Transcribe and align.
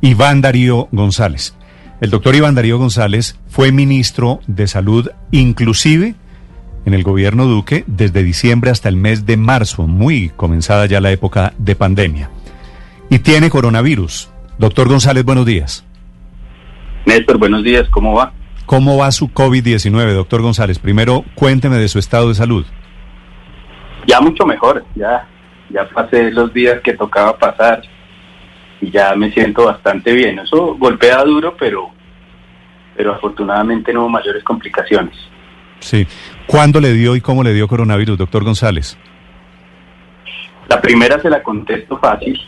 Iván 0.00 0.40
Darío 0.40 0.88
González. 0.92 1.56
El 2.00 2.10
doctor 2.10 2.36
Iván 2.36 2.54
Darío 2.54 2.78
González 2.78 3.38
fue 3.48 3.72
ministro 3.72 4.38
de 4.46 4.68
Salud 4.68 5.10
inclusive 5.32 6.14
en 6.84 6.94
el 6.94 7.02
gobierno 7.02 7.46
Duque 7.46 7.82
desde 7.88 8.22
diciembre 8.22 8.70
hasta 8.70 8.88
el 8.88 8.96
mes 8.96 9.26
de 9.26 9.36
marzo, 9.36 9.88
muy 9.88 10.30
comenzada 10.30 10.86
ya 10.86 11.00
la 11.00 11.10
época 11.10 11.52
de 11.58 11.74
pandemia. 11.74 12.30
Y 13.10 13.18
tiene 13.18 13.50
coronavirus. 13.50 14.30
Doctor 14.58 14.88
González, 14.88 15.24
buenos 15.24 15.44
días. 15.44 15.84
Néstor, 17.04 17.38
buenos 17.38 17.64
días, 17.64 17.88
¿cómo 17.90 18.14
va? 18.14 18.32
¿Cómo 18.66 18.98
va 18.98 19.10
su 19.10 19.28
COVID-19, 19.28 20.14
doctor 20.14 20.42
González? 20.42 20.78
Primero, 20.78 21.24
cuénteme 21.34 21.76
de 21.76 21.88
su 21.88 21.98
estado 21.98 22.28
de 22.28 22.34
salud. 22.34 22.64
Ya 24.06 24.20
mucho 24.20 24.46
mejor, 24.46 24.84
ya, 24.94 25.26
ya 25.70 25.88
pasé 25.88 26.30
los 26.30 26.54
días 26.54 26.80
que 26.84 26.94
tocaba 26.94 27.36
pasar 27.36 27.82
y 28.80 28.90
ya 28.90 29.14
me 29.14 29.30
siento 29.32 29.66
bastante 29.66 30.12
bien. 30.12 30.38
Eso 30.38 30.76
golpea 30.76 31.22
duro, 31.24 31.56
pero, 31.58 31.90
pero 32.96 33.14
afortunadamente 33.14 33.92
no 33.92 34.02
hubo 34.02 34.08
mayores 34.08 34.44
complicaciones. 34.44 35.16
Sí. 35.80 36.06
¿Cuándo 36.46 36.80
le 36.80 36.92
dio 36.92 37.16
y 37.16 37.20
cómo 37.20 37.42
le 37.42 37.52
dio 37.52 37.68
coronavirus, 37.68 38.18
doctor 38.18 38.44
González? 38.44 38.98
La 40.68 40.80
primera 40.80 41.20
se 41.20 41.30
la 41.30 41.42
contesto 41.42 41.98
fácil. 41.98 42.38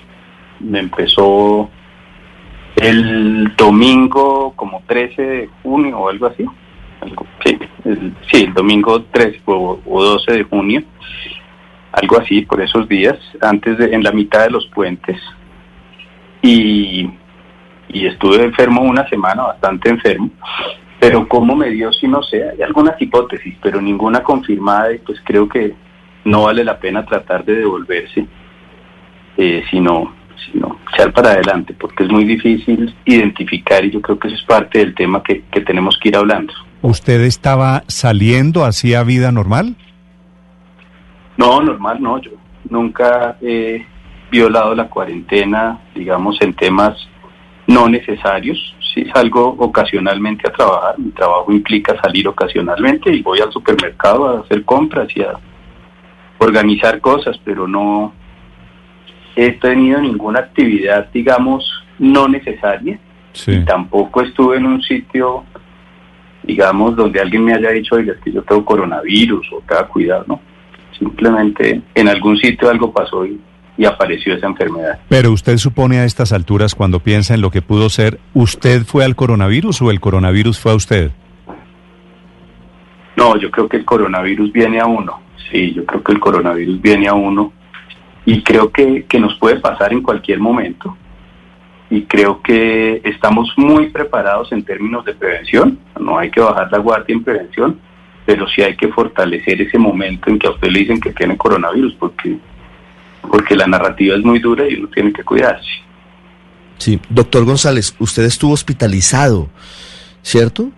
Me 0.61 0.81
empezó 0.81 1.71
el 2.77 3.55
domingo 3.57 4.53
como 4.57 4.83
13 4.87 5.23
de 5.23 5.51
junio 5.63 5.99
o 5.99 6.09
algo 6.09 6.27
así. 6.27 6.45
sí, 7.45 7.59
el, 7.85 8.15
sí, 8.31 8.45
el 8.45 8.55
domingo 8.55 9.03
13 9.03 9.41
o, 9.47 9.81
o 9.85 10.03
12 10.03 10.33
de 10.33 10.43
junio. 10.45 10.83
Algo 11.93 12.21
así 12.21 12.43
por 12.43 12.61
esos 12.61 12.89
días, 12.89 13.19
antes 13.41 13.79
de, 13.79 13.93
en 13.95 14.05
la 14.05 14.13
mitad 14.13 14.45
de 14.45 14.51
los 14.51 14.67
puentes 14.69 15.21
y, 16.43 17.11
estuve 17.89 18.45
enfermo 18.45 18.83
una 18.83 19.09
semana, 19.09 19.43
bastante 19.43 19.91
enfermo, 19.91 20.31
pero 20.99 21.27
cómo 21.27 21.57
me 21.57 21.71
dio, 21.71 21.93
si 21.93 22.07
no 22.07 22.23
sé, 22.23 22.49
hay 22.51 22.63
algunas 22.63 23.01
hipótesis, 23.01 23.57
pero 23.63 23.81
ninguna 23.81 24.23
confirmada 24.23 24.93
y 24.93 24.99
pues 24.99 25.21
creo 25.25 25.49
que 25.49 25.75
no 26.25 26.45
vale 26.45 26.65
la 26.65 26.79
pena 26.79 27.05
tratar 27.05 27.45
de 27.45 27.57
devolverse, 27.57 28.27
eh, 29.37 29.65
sino, 29.71 30.15
sino 30.51 30.79
echar 30.93 31.13
para 31.13 31.31
adelante, 31.31 31.75
porque 31.79 32.05
es 32.05 32.11
muy 32.11 32.25
difícil 32.25 32.95
identificar 33.05 33.85
y 33.85 33.91
yo 33.91 34.01
creo 34.01 34.19
que 34.19 34.29
eso 34.29 34.37
es 34.37 34.45
parte 34.45 34.79
del 34.79 34.95
tema 34.95 35.23
que, 35.23 35.43
que 35.51 35.61
tenemos 35.63 35.99
que 36.01 36.11
ir 36.11 36.17
hablando. 36.17 36.53
¿Usted 36.83 37.21
estaba 37.23 37.83
saliendo, 37.89 38.65
hacía 38.65 39.03
vida 39.03 39.33
normal? 39.33 39.77
No, 41.37 41.61
normal 41.61 42.03
no, 42.03 42.19
yo 42.21 42.33
nunca 42.69 43.37
he 43.41 43.85
violado 44.31 44.75
la 44.75 44.89
cuarentena, 44.89 45.79
digamos, 45.95 46.41
en 46.41 46.55
temas 46.55 46.97
no 47.67 47.89
necesarios. 47.89 48.75
Si 48.95 49.05
salgo 49.07 49.55
ocasionalmente 49.59 50.49
a 50.49 50.53
trabajar, 50.53 50.99
mi 50.99 51.11
trabajo 51.11 51.53
implica 51.53 52.01
salir 52.01 52.27
ocasionalmente 52.27 53.15
y 53.15 53.23
voy 53.23 53.41
al 53.41 53.53
supermercado 53.53 54.29
a 54.29 54.41
hacer 54.41 54.65
compras 54.65 55.09
y 55.15 55.23
a 55.23 55.35
organizar 56.39 57.01
cosas, 57.01 57.39
pero 57.45 57.69
no 57.69 58.13
he 59.37 59.53
tenido 59.53 60.01
ninguna 60.01 60.41
actividad, 60.41 61.09
digamos, 61.13 61.65
no 61.99 62.27
necesaria. 62.29 62.99
Y 63.47 63.65
tampoco 63.65 64.23
estuve 64.23 64.57
en 64.57 64.67
un 64.67 64.83
sitio, 64.83 65.45
digamos, 66.43 66.97
donde 66.97 67.21
alguien 67.21 67.45
me 67.45 67.55
haya 67.55 67.71
dicho, 67.71 67.95
oiga, 67.95 68.15
que 68.25 68.33
yo 68.33 68.43
tengo 68.43 68.65
coronavirus 68.65 69.53
o 69.53 69.61
tenga 69.61 69.87
cuidado, 69.87 70.25
¿no? 70.27 70.41
Simplemente 70.99 71.81
en 71.95 72.09
algún 72.09 72.37
sitio 72.37 72.69
algo 72.69 72.93
pasó 72.93 73.25
y 73.25 73.41
y 73.81 73.87
apareció 73.87 74.35
esa 74.35 74.47
enfermedad. 74.47 74.99
Pero 75.09 75.33
usted 75.33 75.57
supone 75.57 76.01
a 76.01 76.05
estas 76.05 76.35
alturas, 76.35 76.75
cuando 76.75 77.01
piensa 77.01 77.33
en 77.33 77.41
lo 77.41 77.51
que 77.51 77.63
pudo 77.63 77.89
ser, 77.89 78.21
¿usted 78.35 78.83
fue 78.85 79.07
al 79.07 79.17
coronavirus 79.17 79.81
o 79.81 79.91
el 79.91 80.01
coronavirus 80.01 80.61
fue 80.61 80.73
a 80.73 80.75
usted? 80.75 81.13
No, 83.17 83.39
yo 83.39 83.51
creo 83.51 83.71
que 83.71 83.79
el 83.79 83.87
coronavirus 83.87 84.53
viene 84.53 84.81
a 84.81 84.85
uno. 84.85 85.23
Sí, 85.51 85.73
yo 85.73 85.87
creo 85.87 86.03
que 86.03 86.13
el 86.13 86.21
coronavirus 86.21 86.79
viene 86.83 87.09
a 87.09 87.15
uno 87.15 87.55
y 88.27 88.43
creo 88.43 88.71
que, 88.71 89.07
que 89.09 89.19
nos 89.19 89.39
puede 89.39 89.57
pasar 89.61 89.95
en 89.95 90.03
cualquier 90.03 90.41
momento. 90.41 90.99
Y 91.89 92.03
creo 92.03 92.43
que 92.43 93.01
estamos 93.03 93.51
muy 93.57 93.89
preparados 93.89 94.53
en 94.53 94.63
términos 94.63 95.07
de 95.07 95.15
prevención. 95.15 95.79
No 95.99 96.19
hay 96.19 96.31
que 96.31 96.43
bajar 96.43 96.71
la 96.71 96.79
guardia 96.79 97.15
en 97.15 97.25
prevención, 97.25 97.81
pero 98.27 98.47
sí 98.47 98.61
hay 98.61 98.77
que 98.77 98.89
fortalecer 98.89 99.63
ese 99.63 99.79
momento 99.79 100.29
en 100.29 100.39
que 100.39 100.49
a 100.49 100.51
usted 100.51 100.69
le 100.69 100.81
dicen 100.81 101.01
que 101.01 101.15
tiene 101.15 101.39
coronavirus, 101.39 101.95
porque 101.95 102.37
porque 103.23 103.57
la 103.57 103.67
narrativa 103.67 104.17
es 104.17 104.25
muy 104.25 104.39
dura 104.39 104.69
y 104.69 104.77
uno 104.77 104.89
tiene 104.89 105.13
que 105.13 105.25
cuidarse. 105.25 105.69
Sí, 106.79 106.99
doctor 107.11 107.45
González, 107.45 107.95
usted 107.99 108.25
estuvo 108.25 108.53
hospitalizado, 108.53 109.49
¿cierto? 110.23 110.71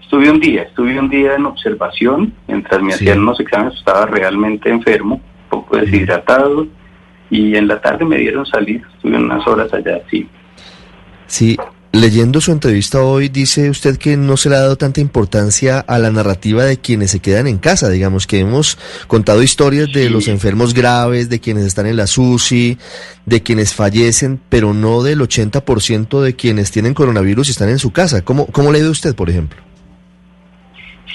Estuve 0.00 0.30
un 0.30 0.40
día, 0.40 0.62
estuve 0.62 0.98
un 0.98 1.08
día 1.08 1.34
en 1.36 1.46
observación, 1.46 2.34
mientras 2.48 2.82
me 2.82 2.94
hacían 2.94 3.20
unos 3.20 3.38
exámenes 3.40 3.74
estaba 3.78 4.06
realmente 4.06 4.70
enfermo, 4.70 5.16
un 5.16 5.48
poco 5.48 5.76
deshidratado, 5.76 6.66
y 7.30 7.56
en 7.56 7.68
la 7.68 7.80
tarde 7.80 8.04
me 8.04 8.16
dieron 8.18 8.44
salir, 8.46 8.82
estuve 8.94 9.16
unas 9.16 9.46
horas 9.46 9.72
allá, 9.72 10.00
sí. 10.10 10.28
Sí, 11.26 11.56
Leyendo 11.94 12.40
su 12.40 12.50
entrevista 12.50 13.04
hoy, 13.04 13.28
dice 13.28 13.70
usted 13.70 13.98
que 13.98 14.16
no 14.16 14.36
se 14.36 14.50
le 14.50 14.56
ha 14.56 14.62
dado 14.62 14.74
tanta 14.74 15.00
importancia 15.00 15.78
a 15.78 16.00
la 16.00 16.10
narrativa 16.10 16.64
de 16.64 16.78
quienes 16.78 17.12
se 17.12 17.20
quedan 17.20 17.46
en 17.46 17.58
casa. 17.58 17.88
Digamos 17.88 18.26
que 18.26 18.40
hemos 18.40 18.76
contado 19.06 19.44
historias 19.44 19.92
de 19.92 20.10
los 20.10 20.26
enfermos 20.26 20.74
graves, 20.74 21.30
de 21.30 21.38
quienes 21.38 21.64
están 21.64 21.86
en 21.86 21.96
la 21.96 22.08
SUSI, 22.08 22.78
de 23.26 23.44
quienes 23.44 23.76
fallecen, 23.76 24.40
pero 24.48 24.74
no 24.74 25.04
del 25.04 25.20
80% 25.20 26.20
de 26.20 26.34
quienes 26.34 26.72
tienen 26.72 26.94
coronavirus 26.94 27.46
y 27.46 27.50
están 27.52 27.68
en 27.68 27.78
su 27.78 27.92
casa. 27.92 28.24
¿Cómo, 28.24 28.46
cómo 28.46 28.72
le 28.72 28.82
ve 28.82 28.88
usted, 28.88 29.14
por 29.14 29.30
ejemplo? 29.30 29.62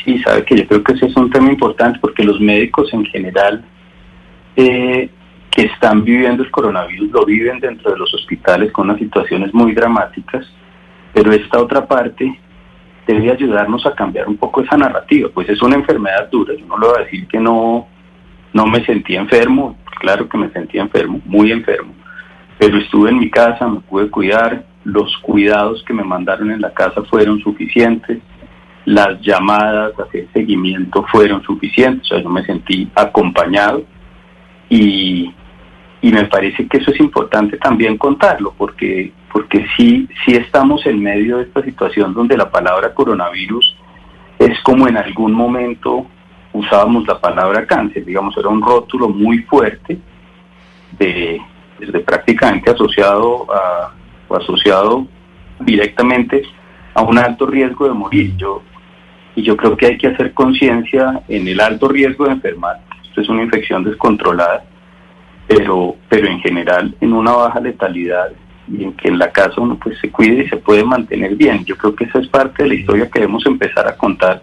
Sí, 0.05 0.17
sabe 0.19 0.45
que 0.45 0.59
yo 0.59 0.65
creo 0.65 0.81
que 0.81 0.93
ese 0.93 1.07
es 1.07 1.15
un 1.17 1.29
tema 1.29 1.51
importante 1.51 1.99
porque 1.99 2.23
los 2.23 2.39
médicos 2.39 2.87
en 2.93 3.03
general 3.07 3.65
eh, 4.55 5.09
que 5.51 5.63
están 5.63 6.05
viviendo 6.05 6.41
el 6.41 6.49
coronavirus 6.49 7.11
lo 7.11 7.25
viven 7.25 7.59
dentro 7.59 7.91
de 7.91 7.97
los 7.97 8.13
hospitales 8.13 8.71
con 8.71 8.89
unas 8.89 8.99
situaciones 8.99 9.53
muy 9.53 9.73
dramáticas 9.73 10.47
pero 11.13 11.31
esta 11.31 11.59
otra 11.59 11.87
parte 11.87 12.39
debe 13.07 13.31
ayudarnos 13.31 13.85
a 13.85 13.95
cambiar 13.95 14.27
un 14.27 14.37
poco 14.37 14.61
esa 14.61 14.77
narrativa, 14.77 15.29
pues 15.33 15.49
es 15.49 15.61
una 15.61 15.75
enfermedad 15.75 16.29
dura, 16.29 16.53
yo 16.53 16.65
no 16.65 16.77
le 16.77 16.87
voy 16.87 16.95
a 16.97 17.03
decir 17.05 17.27
que 17.27 17.39
no, 17.39 17.87
no 18.53 18.67
me 18.67 18.85
sentí 18.85 19.15
enfermo, 19.15 19.77
claro 19.99 20.29
que 20.29 20.37
me 20.37 20.49
sentí 20.51 20.77
enfermo, 20.77 21.19
muy 21.25 21.51
enfermo, 21.51 21.93
pero 22.59 22.77
estuve 22.77 23.09
en 23.09 23.19
mi 23.19 23.31
casa, 23.31 23.67
me 23.67 23.79
pude 23.79 24.09
cuidar, 24.09 24.63
los 24.83 25.17
cuidados 25.17 25.83
que 25.83 25.93
me 25.93 26.03
mandaron 26.03 26.51
en 26.51 26.61
la 26.61 26.71
casa 26.73 27.03
fueron 27.03 27.39
suficientes, 27.39 28.19
las 28.85 29.19
llamadas, 29.21 29.93
hacer 29.99 30.27
seguimiento 30.33 31.03
fueron 31.11 31.41
suficientes, 31.43 32.11
o 32.11 32.15
sea, 32.15 32.23
yo 32.23 32.29
me 32.29 32.45
sentí 32.45 32.89
acompañado 32.95 33.83
y, 34.69 35.33
y 36.01 36.11
me 36.11 36.25
parece 36.25 36.67
que 36.67 36.77
eso 36.77 36.91
es 36.91 36.99
importante 36.99 37.57
también 37.57 37.97
contarlo, 37.97 38.53
porque 38.57 39.11
porque 39.39 39.65
sí, 39.77 40.05
sí 40.25 40.35
estamos 40.35 40.85
en 40.85 41.01
medio 41.01 41.37
de 41.37 41.43
esta 41.43 41.63
situación 41.63 42.13
donde 42.13 42.35
la 42.35 42.51
palabra 42.51 42.93
coronavirus 42.93 43.73
es 44.37 44.59
como 44.63 44.85
en 44.85 44.97
algún 44.97 45.31
momento 45.31 46.07
usábamos 46.51 47.07
la 47.07 47.21
palabra 47.21 47.65
cáncer, 47.65 48.03
digamos, 48.03 48.35
era 48.35 48.49
un 48.49 48.61
rótulo 48.61 49.07
muy 49.07 49.37
fuerte 49.43 49.97
de, 50.97 51.39
desde 51.79 51.99
prácticamente 52.01 52.69
asociado 52.69 53.47
a, 53.49 53.93
o 54.27 54.35
asociado 54.35 55.07
directamente 55.61 56.43
a 56.93 57.01
un 57.01 57.17
alto 57.17 57.45
riesgo 57.45 57.87
de 57.87 57.93
morir. 57.93 58.35
Yo, 58.35 58.61
y 59.37 59.41
yo 59.41 59.55
creo 59.55 59.77
que 59.77 59.85
hay 59.85 59.97
que 59.97 60.07
hacer 60.07 60.33
conciencia 60.33 61.21
en 61.29 61.47
el 61.47 61.61
alto 61.61 61.87
riesgo 61.87 62.25
de 62.25 62.31
enfermar. 62.31 62.81
Esto 63.05 63.21
es 63.21 63.29
una 63.29 63.43
infección 63.43 63.85
descontrolada, 63.85 64.65
pero, 65.47 65.95
pero 66.09 66.27
en 66.27 66.41
general 66.41 66.93
en 66.99 67.13
una 67.13 67.31
baja 67.31 67.61
letalidad 67.61 68.33
y 68.71 68.83
en 68.83 68.93
que 68.93 69.07
en 69.07 69.17
la 69.17 69.31
casa 69.31 69.61
uno 69.61 69.77
pues 69.81 69.97
se 69.99 70.11
cuide 70.11 70.43
y 70.43 70.49
se 70.49 70.57
puede 70.57 70.83
mantener 70.83 71.35
bien. 71.35 71.65
Yo 71.65 71.75
creo 71.75 71.95
que 71.95 72.05
esa 72.05 72.19
es 72.19 72.27
parte 72.27 72.63
de 72.63 72.69
la 72.69 72.75
historia 72.75 73.09
que 73.09 73.19
debemos 73.19 73.45
empezar 73.45 73.87
a 73.87 73.95
contar 73.95 74.41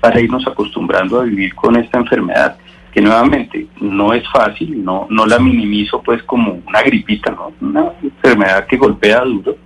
para 0.00 0.20
irnos 0.20 0.46
acostumbrando 0.46 1.20
a 1.20 1.24
vivir 1.24 1.54
con 1.54 1.76
esta 1.76 1.98
enfermedad, 1.98 2.56
que 2.92 3.00
nuevamente 3.00 3.68
no 3.80 4.12
es 4.12 4.28
fácil, 4.28 4.84
no, 4.84 5.06
no 5.08 5.26
la 5.26 5.38
minimizo 5.38 6.02
pues 6.02 6.22
como 6.24 6.60
una 6.66 6.82
gripita, 6.82 7.30
¿no? 7.30 7.52
una 7.60 7.92
enfermedad 8.02 8.66
que 8.66 8.76
golpea 8.76 9.20
duro, 9.20 9.56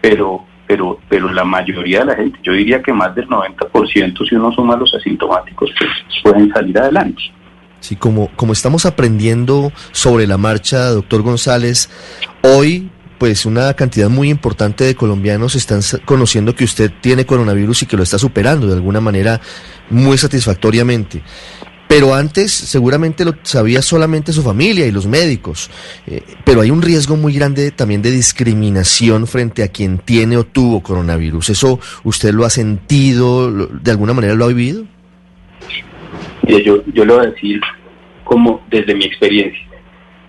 pero, 0.00 0.44
pero, 0.66 0.98
pero 1.08 1.32
la 1.32 1.44
mayoría 1.44 2.00
de 2.00 2.06
la 2.06 2.16
gente, 2.16 2.40
yo 2.42 2.52
diría 2.52 2.82
que 2.82 2.92
más 2.92 3.14
del 3.14 3.28
90% 3.28 4.28
si 4.28 4.34
uno 4.34 4.52
suma 4.52 4.76
los 4.76 4.92
asintomáticos, 4.92 5.70
pues 5.78 5.90
pueden 6.22 6.52
salir 6.52 6.76
adelante. 6.76 7.22
Sí, 7.80 7.96
como, 7.96 8.34
como 8.36 8.52
estamos 8.52 8.86
aprendiendo 8.86 9.72
sobre 9.92 10.26
la 10.26 10.36
marcha, 10.36 10.90
doctor 10.90 11.22
González, 11.22 11.88
hoy 12.42 12.90
pues 13.20 13.44
una 13.44 13.74
cantidad 13.74 14.08
muy 14.08 14.30
importante 14.30 14.84
de 14.84 14.94
colombianos 14.94 15.54
están 15.54 15.82
conociendo 16.06 16.54
que 16.54 16.64
usted 16.64 16.90
tiene 17.02 17.26
coronavirus 17.26 17.82
y 17.82 17.86
que 17.86 17.98
lo 17.98 18.02
está 18.02 18.18
superando 18.18 18.66
de 18.66 18.72
alguna 18.72 19.02
manera 19.02 19.42
muy 19.90 20.16
satisfactoriamente. 20.16 21.22
pero 21.86 22.14
antes 22.14 22.52
seguramente 22.52 23.24
lo 23.24 23.34
sabía 23.42 23.82
solamente 23.82 24.32
su 24.32 24.42
familia 24.42 24.86
y 24.86 24.92
los 24.92 25.06
médicos. 25.06 25.68
Eh, 26.06 26.22
pero 26.44 26.60
hay 26.60 26.70
un 26.70 26.80
riesgo 26.82 27.16
muy 27.16 27.34
grande 27.34 27.72
también 27.72 28.00
de 28.00 28.12
discriminación 28.12 29.26
frente 29.26 29.64
a 29.64 29.68
quien 29.68 29.98
tiene 29.98 30.36
o 30.36 30.44
tuvo 30.44 30.84
coronavirus. 30.84 31.50
¿Eso 31.50 31.80
usted 32.04 32.32
lo 32.32 32.46
ha 32.46 32.50
sentido, 32.50 33.50
de 33.50 33.90
alguna 33.90 34.14
manera 34.14 34.34
lo 34.34 34.44
ha 34.44 34.48
vivido? 34.48 34.84
Yo, 36.58 36.82
yo 36.92 37.04
lo 37.04 37.16
voy 37.16 37.26
a 37.26 37.30
decir 37.30 37.60
como 38.24 38.62
desde 38.68 38.94
mi 38.94 39.04
experiencia. 39.04 39.66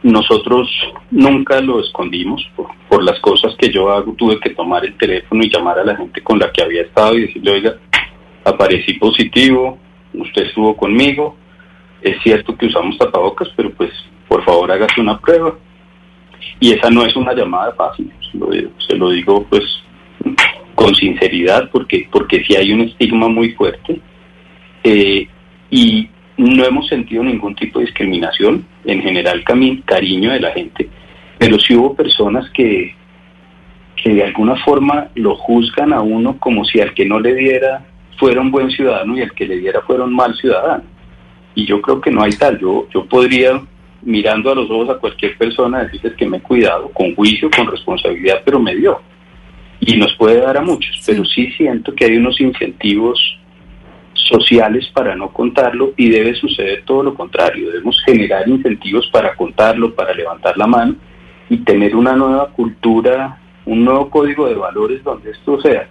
Nosotros 0.04 0.68
nunca 1.12 1.62
lo 1.62 1.80
escondimos 1.80 2.44
por, 2.56 3.04
las 3.04 3.20
cosas 3.20 3.56
que 3.58 3.72
yo 3.72 3.92
hago. 3.92 4.14
Tuve 4.14 4.40
que 4.40 4.52
tomar 4.52 4.86
el 4.86 4.98
teléfono 4.98 5.44
y 5.44 5.50
llamar 5.50 5.80
a 5.80 5.86
la 5.86 5.96
gente 5.96 6.22
con 6.22 6.40
la 6.40 6.52
que 6.52 6.62
había 6.62 6.82
estado 6.82 7.18
y 7.18 7.22
decirle, 7.22 7.52
oiga, 7.52 7.76
aparecí 8.44 8.94
positivo, 8.94 9.78
usted 10.14 10.48
estuvo 10.48 10.76
conmigo, 10.76 11.36
es 12.02 12.22
cierto 12.24 12.56
que 12.56 12.66
usamos 12.66 12.98
tapabocas, 12.98 13.50
pero 13.56 13.72
pues 13.72 13.92
por 14.28 14.44
favor 14.44 14.72
hágase 14.72 15.02
una 15.02 15.20
prueba. 15.20 15.56
Y 16.60 16.74
esa 16.74 16.90
no 16.90 17.06
es 17.06 17.16
una 17.16 17.34
llamada 17.34 17.74
fácil, 17.74 18.12
se 18.88 18.96
lo 18.96 19.10
digo, 19.12 19.46
pues 19.50 19.64
con 20.76 20.96
sinceridad, 20.96 21.70
porque, 21.72 22.08
porque 22.12 22.44
sí 22.44 22.56
hay 22.56 22.72
un 22.72 22.82
estigma 22.82 23.28
muy 23.28 23.52
fuerte. 23.52 24.00
Eh, 24.84 25.28
y 25.72 26.10
no 26.38 26.64
hemos 26.64 26.88
sentido 26.88 27.24
ningún 27.24 27.56
tipo 27.56 27.80
de 27.80 27.86
discriminación, 27.86 28.66
en 28.86 29.02
general 29.02 29.44
cariño 29.44 30.32
de 30.32 30.40
la 30.40 30.52
gente, 30.52 30.88
pero 31.38 31.60
sí 31.60 31.76
hubo 31.76 31.96
personas 31.96 32.50
que, 32.52 32.94
que 33.96 34.14
de 34.14 34.24
alguna 34.24 34.56
forma 34.64 35.08
lo 35.16 35.36
juzgan 35.36 35.94
a 35.94 36.02
uno 36.02 36.38
como 36.38 36.66
si 36.66 36.80
al 36.80 36.94
que 36.94 37.06
no 37.06 37.20
le 37.20 37.34
diera 37.34 37.86
fuera 38.18 38.42
un 38.42 38.52
buen 38.52 38.70
ciudadano 38.70 39.18
y 39.18 39.22
al 39.22 39.34
que 39.34 39.48
le 39.48 39.58
diera 39.58 39.82
fuera 39.82 40.04
un 40.04 40.14
mal 40.14 40.36
ciudadano. 40.36 40.84
Y 41.56 41.66
yo 41.66 41.82
creo 41.82 42.00
que 42.00 42.12
no 42.12 42.22
hay 42.22 42.32
tal. 42.34 42.60
Yo, 42.60 42.88
yo 42.94 43.06
podría, 43.06 43.60
mirando 44.04 44.52
a 44.52 44.56
los 44.56 44.70
ojos 44.70 44.90
a 44.90 45.00
cualquier 45.00 45.38
persona, 45.38 45.84
decirles 45.84 46.14
que 46.16 46.28
me 46.28 46.38
he 46.38 46.42
cuidado, 46.42 46.90
con 46.90 47.16
juicio, 47.16 47.50
con 47.50 47.68
responsabilidad, 47.68 48.42
pero 48.46 48.60
me 48.60 48.76
dio. 48.76 49.02
Y 49.80 49.98
nos 49.98 50.14
puede 50.16 50.40
dar 50.40 50.58
a 50.58 50.62
muchos, 50.62 51.02
pero 51.06 51.26
sí 51.26 51.52
siento 51.58 51.94
que 51.96 52.06
hay 52.06 52.18
unos 52.18 52.40
incentivos 52.40 53.20
sociales 54.30 54.90
para 54.94 55.16
no 55.16 55.30
contarlo 55.30 55.94
y 55.98 56.10
debe 56.10 56.36
suceder 56.36 56.84
todo 56.86 57.04
lo 57.04 57.14
contrario. 57.14 57.70
Debemos 57.70 58.02
generar 58.06 58.48
incentivos 58.48 59.10
para 59.12 59.36
contarlo, 59.36 59.94
para 59.94 60.14
levantar 60.14 60.58
la 60.58 60.68
mano 60.68 60.96
y 61.50 61.58
tener 61.58 61.96
una 61.96 62.14
nueva 62.16 62.50
cultura, 62.50 63.38
un 63.66 63.84
nuevo 63.84 64.10
código 64.10 64.48
de 64.48 64.56
valores 64.56 65.04
donde 65.04 65.32
esto 65.32 65.60
sea 65.62 65.88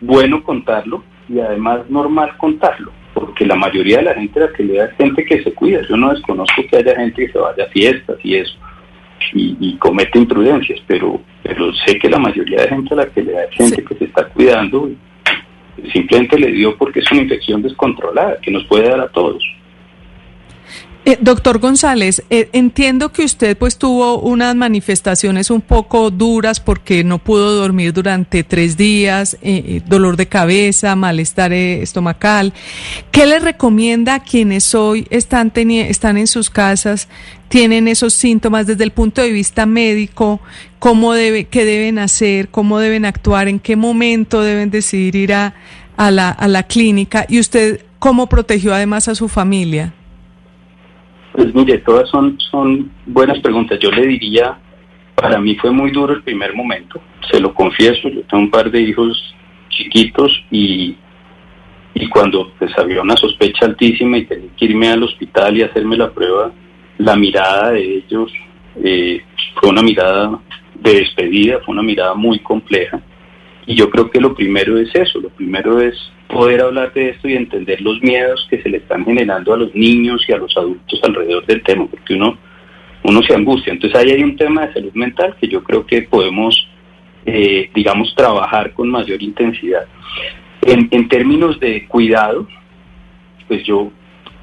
bueno 0.00 0.42
contarlo 0.42 1.04
y 1.28 1.38
además 1.38 1.88
normal 1.88 2.36
contarlo, 2.36 2.92
porque 3.14 3.46
la 3.46 3.54
mayoría 3.54 3.98
de 3.98 4.04
la 4.04 4.14
gente 4.14 4.40
a 4.40 4.46
la 4.46 4.52
que 4.52 4.64
le 4.64 4.78
da 4.78 4.84
es 4.86 4.96
gente 4.96 5.24
que 5.24 5.42
se 5.42 5.52
cuida. 5.52 5.80
Yo 5.88 5.96
no 5.96 6.10
desconozco 6.10 6.62
que 6.68 6.76
haya 6.76 6.96
gente 6.96 7.26
que 7.26 7.32
se 7.32 7.38
vaya 7.38 7.64
a 7.64 7.68
fiestas 7.68 8.18
y 8.22 8.36
eso 8.36 8.54
y, 9.34 9.76
comete 9.76 10.18
imprudencias, 10.18 10.80
pero, 10.86 11.20
pero 11.42 11.72
sé 11.86 11.98
que 11.98 12.08
la 12.08 12.18
mayoría 12.18 12.62
de 12.62 12.68
gente 12.68 12.94
a 12.94 12.98
la 12.98 13.06
que 13.06 13.22
le 13.22 13.32
da 13.32 13.44
es 13.44 13.56
gente 13.56 13.84
que 13.84 13.94
se 13.94 14.04
está 14.04 14.26
cuidando 14.28 14.90
simplemente 15.92 16.38
le 16.38 16.52
dio 16.52 16.76
porque 16.76 17.00
es 17.00 17.10
una 17.10 17.22
infección 17.22 17.62
descontrolada 17.62 18.38
que 18.40 18.50
nos 18.50 18.64
puede 18.66 18.88
dar 18.88 19.00
a 19.00 19.08
todos. 19.08 19.42
Eh, 21.04 21.18
doctor 21.20 21.58
González, 21.58 22.22
eh, 22.30 22.48
entiendo 22.52 23.12
que 23.12 23.24
usted 23.24 23.58
pues 23.58 23.76
tuvo 23.76 24.20
unas 24.20 24.54
manifestaciones 24.54 25.50
un 25.50 25.60
poco 25.60 26.12
duras 26.12 26.60
porque 26.60 27.02
no 27.02 27.18
pudo 27.18 27.56
dormir 27.56 27.92
durante 27.92 28.44
tres 28.44 28.76
días, 28.76 29.36
eh, 29.42 29.82
dolor 29.84 30.16
de 30.16 30.28
cabeza, 30.28 30.94
malestar 30.94 31.52
estomacal. 31.52 32.52
¿Qué 33.10 33.26
le 33.26 33.40
recomienda 33.40 34.14
a 34.14 34.20
quienes 34.20 34.76
hoy 34.76 35.08
están, 35.10 35.50
están 35.56 36.18
en 36.18 36.28
sus 36.28 36.50
casas, 36.50 37.08
tienen 37.48 37.88
esos 37.88 38.14
síntomas 38.14 38.68
desde 38.68 38.84
el 38.84 38.92
punto 38.92 39.22
de 39.22 39.32
vista 39.32 39.66
médico? 39.66 40.38
¿Cómo 40.78 41.14
debe, 41.14 41.46
qué 41.46 41.64
deben 41.64 41.98
hacer? 41.98 42.48
¿Cómo 42.48 42.78
deben 42.78 43.06
actuar? 43.06 43.48
¿En 43.48 43.58
qué 43.58 43.74
momento 43.74 44.40
deben 44.40 44.70
decidir 44.70 45.16
ir 45.16 45.32
a, 45.34 45.52
la, 45.96 46.30
a 46.30 46.46
la 46.46 46.62
clínica? 46.62 47.26
¿Y 47.28 47.40
usted 47.40 47.84
cómo 47.98 48.28
protegió 48.28 48.72
además 48.72 49.08
a 49.08 49.16
su 49.16 49.28
familia? 49.28 49.94
Pues 51.32 51.54
mire, 51.54 51.78
todas 51.78 52.08
son, 52.10 52.38
son 52.50 52.90
buenas 53.06 53.38
preguntas. 53.40 53.78
Yo 53.78 53.90
le 53.90 54.06
diría, 54.06 54.58
para 55.14 55.38
mí 55.38 55.56
fue 55.56 55.70
muy 55.70 55.90
duro 55.90 56.14
el 56.14 56.22
primer 56.22 56.54
momento, 56.54 57.00
se 57.30 57.40
lo 57.40 57.54
confieso, 57.54 58.08
yo 58.08 58.22
tengo 58.22 58.42
un 58.42 58.50
par 58.50 58.70
de 58.70 58.80
hijos 58.80 59.34
chiquitos 59.68 60.30
y, 60.50 60.96
y 61.94 62.08
cuando 62.08 62.52
pues 62.58 62.76
había 62.78 63.02
una 63.02 63.16
sospecha 63.16 63.66
altísima 63.66 64.18
y 64.18 64.24
tenía 64.24 64.50
que 64.56 64.64
irme 64.66 64.88
al 64.88 65.02
hospital 65.02 65.56
y 65.56 65.62
hacerme 65.62 65.96
la 65.96 66.10
prueba, 66.10 66.52
la 66.98 67.16
mirada 67.16 67.70
de 67.70 67.96
ellos 67.98 68.32
eh, 68.82 69.22
fue 69.54 69.70
una 69.70 69.82
mirada 69.82 70.40
de 70.74 70.94
despedida, 70.94 71.60
fue 71.64 71.72
una 71.72 71.82
mirada 71.82 72.14
muy 72.14 72.38
compleja. 72.40 73.00
Y 73.66 73.76
yo 73.76 73.90
creo 73.90 74.10
que 74.10 74.20
lo 74.20 74.34
primero 74.34 74.76
es 74.76 74.94
eso, 74.94 75.20
lo 75.20 75.28
primero 75.30 75.80
es 75.80 75.94
poder 76.32 76.62
hablar 76.62 76.92
de 76.94 77.10
esto 77.10 77.28
y 77.28 77.34
entender 77.34 77.80
los 77.82 78.02
miedos 78.02 78.46
que 78.48 78.60
se 78.62 78.70
le 78.70 78.78
están 78.78 79.04
generando 79.04 79.52
a 79.52 79.58
los 79.58 79.74
niños 79.74 80.24
y 80.26 80.32
a 80.32 80.38
los 80.38 80.56
adultos 80.56 80.98
alrededor 81.02 81.44
del 81.44 81.62
tema, 81.62 81.86
porque 81.86 82.14
uno, 82.14 82.38
uno 83.04 83.22
se 83.22 83.34
angustia. 83.34 83.72
Entonces 83.72 83.98
ahí 84.00 84.10
hay 84.10 84.22
un 84.22 84.36
tema 84.36 84.66
de 84.66 84.72
salud 84.72 84.92
mental 84.94 85.36
que 85.38 85.46
yo 85.46 85.62
creo 85.62 85.86
que 85.86 86.02
podemos, 86.02 86.66
eh, 87.26 87.70
digamos, 87.74 88.14
trabajar 88.16 88.72
con 88.72 88.88
mayor 88.88 89.22
intensidad. 89.22 89.84
En, 90.62 90.88
en 90.90 91.08
términos 91.08 91.60
de 91.60 91.86
cuidado, 91.86 92.48
pues 93.46 93.62
yo 93.64 93.92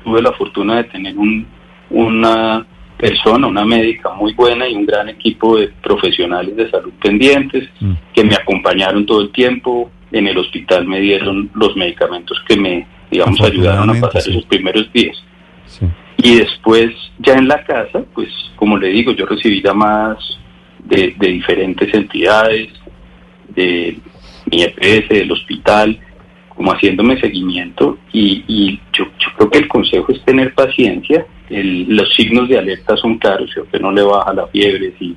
tuve 0.04 0.22
la 0.22 0.32
fortuna 0.34 0.78
de 0.78 0.84
tener 0.86 1.18
un, 1.18 1.48
una 1.90 2.68
persona, 2.98 3.48
una 3.48 3.66
médica 3.66 4.14
muy 4.14 4.34
buena 4.34 4.68
y 4.68 4.76
un 4.76 4.86
gran 4.86 5.10
equipo 5.10 5.58
de 5.58 5.70
profesionales 5.82 6.56
de 6.56 6.70
salud 6.70 6.92
pendientes 7.02 7.68
mm. 7.80 7.94
que 8.14 8.24
me 8.24 8.36
acompañaron 8.36 9.06
todo 9.06 9.22
el 9.22 9.32
tiempo, 9.32 9.90
en 10.12 10.28
el 10.28 10.38
hospital 10.38 10.88
me 10.88 11.00
dieron 11.00 11.50
los 11.54 11.76
medicamentos 11.76 12.42
que 12.48 12.58
me, 12.58 12.88
digamos, 13.12 13.40
ayudaron 13.42 13.90
a 13.90 14.00
pasar 14.00 14.22
esos 14.22 14.46
primeros 14.46 14.92
días. 14.94 15.18
Y 16.18 16.36
después, 16.36 16.92
ya 17.20 17.36
en 17.36 17.48
la 17.48 17.64
casa, 17.64 18.04
pues, 18.14 18.30
como 18.56 18.78
le 18.78 18.90
digo, 18.90 19.14
yo 19.14 19.26
recibí 19.26 19.62
llamadas 19.62 20.18
de, 20.84 21.16
de 21.18 21.28
diferentes 21.28 21.94
entidades, 21.94 22.70
de 23.48 23.98
mi 24.52 24.64
EPS, 24.64 25.10
del 25.10 25.32
hospital, 25.32 25.98
como 26.50 26.74
haciéndome 26.74 27.20
seguimiento. 27.20 27.98
Y, 28.12 28.44
y 28.48 28.82
yo, 28.92 29.06
yo, 29.06 29.28
creo 29.38 29.50
que 29.50 29.58
el 29.60 29.68
consejo 29.68 30.12
es 30.12 30.24
tener 30.26 30.54
paciencia. 30.54 31.26
El, 31.50 31.96
los 31.96 32.14
signos 32.16 32.50
de 32.50 32.60
alerta 32.60 32.98
son 32.98 33.18
claros, 33.18 33.50
si 33.54 33.60
a 33.60 33.64
usted 33.64 33.80
no 33.80 33.92
le 33.92 34.04
baja 34.04 34.34
la 34.34 34.48
fiebre, 34.48 34.94
si 35.00 35.16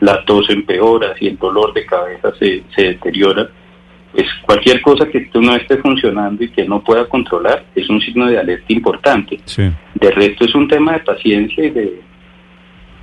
la 0.00 0.24
tos 0.24 0.50
empeora, 0.50 1.14
si 1.18 1.28
el 1.28 1.38
dolor 1.38 1.72
de 1.74 1.86
cabeza 1.86 2.32
se, 2.38 2.64
se 2.74 2.82
deteriora, 2.82 3.48
pues 4.12 4.26
cualquier 4.42 4.80
cosa 4.82 5.06
que 5.06 5.28
no 5.34 5.54
esté 5.54 5.76
funcionando 5.78 6.42
y 6.42 6.50
que 6.50 6.64
no 6.64 6.82
pueda 6.82 7.06
controlar 7.08 7.64
es 7.74 7.88
un 7.88 8.00
signo 8.00 8.26
de 8.26 8.38
alerta 8.38 8.66
importante. 8.68 9.38
De 9.94 10.10
resto 10.10 10.44
es 10.44 10.54
un 10.54 10.68
tema 10.68 10.94
de 10.94 11.00
paciencia 11.00 11.64
y 11.64 11.70
de 11.70 12.00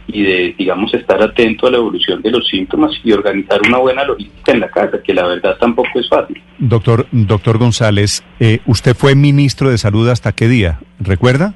y 0.10 0.24
de 0.24 0.56
digamos 0.58 0.94
estar 0.94 1.22
atento 1.22 1.68
a 1.68 1.72
la 1.72 1.78
evolución 1.78 2.22
de 2.22 2.32
los 2.32 2.48
síntomas 2.48 2.92
y 3.04 3.12
organizar 3.12 3.60
una 3.68 3.78
buena 3.78 4.06
logística 4.06 4.54
en 4.54 4.62
la 4.62 4.70
casa, 4.70 5.02
que 5.04 5.14
la 5.14 5.28
verdad 5.28 5.58
tampoco 5.60 6.00
es 6.00 6.08
fácil. 6.08 6.42
Doctor 6.58 7.08
doctor 7.12 7.58
González, 7.58 8.24
eh, 8.40 8.60
usted 8.66 8.96
fue 8.96 9.16
ministro 9.16 9.70
de 9.70 9.78
salud 9.78 10.08
hasta 10.08 10.32
qué 10.32 10.48
día? 10.48 10.80
¿Recuerda? 11.00 11.56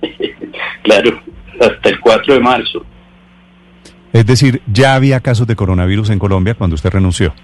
claro, 0.82 1.20
hasta 1.60 1.88
el 1.90 2.00
4 2.00 2.34
de 2.34 2.40
marzo. 2.40 2.86
Es 4.14 4.24
decir, 4.24 4.62
ya 4.66 4.94
había 4.94 5.20
casos 5.20 5.46
de 5.46 5.56
coronavirus 5.56 6.08
en 6.10 6.18
Colombia 6.18 6.54
cuando 6.54 6.74
usted 6.74 6.88
renunció 6.88 7.34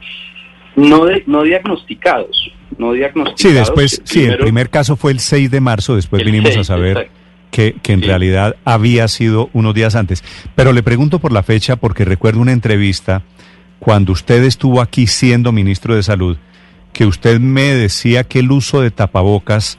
no, 0.77 1.07
no 1.27 1.43
diagnosticados, 1.43 2.53
no 2.79 2.93
diagnosticados. 2.93 3.41
Sí, 3.41 3.53
después, 3.53 4.03
sí, 4.05 4.25
el 4.25 4.39
primer 4.39 4.71
caso 4.71 4.97
fue 4.97 5.13
el 5.13 5.21
6 5.21 5.51
de 5.51 5.61
marzo, 5.61 5.97
después 5.97 6.25
vinimos 6.25 6.57
a 6.57 6.65
saber 6.65 7.11
que, 7.51 7.77
que, 7.83 7.93
en 7.93 8.03
realidad 8.03 8.57
había 8.65 9.09
sido 9.09 9.51
unos 9.53 9.75
días 9.75 9.95
antes. 9.95 10.25
Pero 10.55 10.73
le 10.73 10.83
pregunto 10.83 11.19
por 11.19 11.33
la 11.33 11.43
fecha 11.43 11.77
porque 11.77 12.05
recuerdo 12.05 12.41
una 12.41 12.53
entrevista 12.53 13.23
cuando 13.79 14.13
usted 14.13 14.45
estuvo 14.45 14.81
aquí 14.81 15.07
siendo 15.07 15.53
ministro 15.53 15.95
de 15.95 16.03
Salud, 16.03 16.37
que 16.93 17.07
usted 17.07 17.41
me 17.41 17.75
decía 17.75 18.25
que 18.25 18.39
el 18.39 18.53
uso 18.53 18.81
de 18.81 18.91
tapabocas 18.91 19.79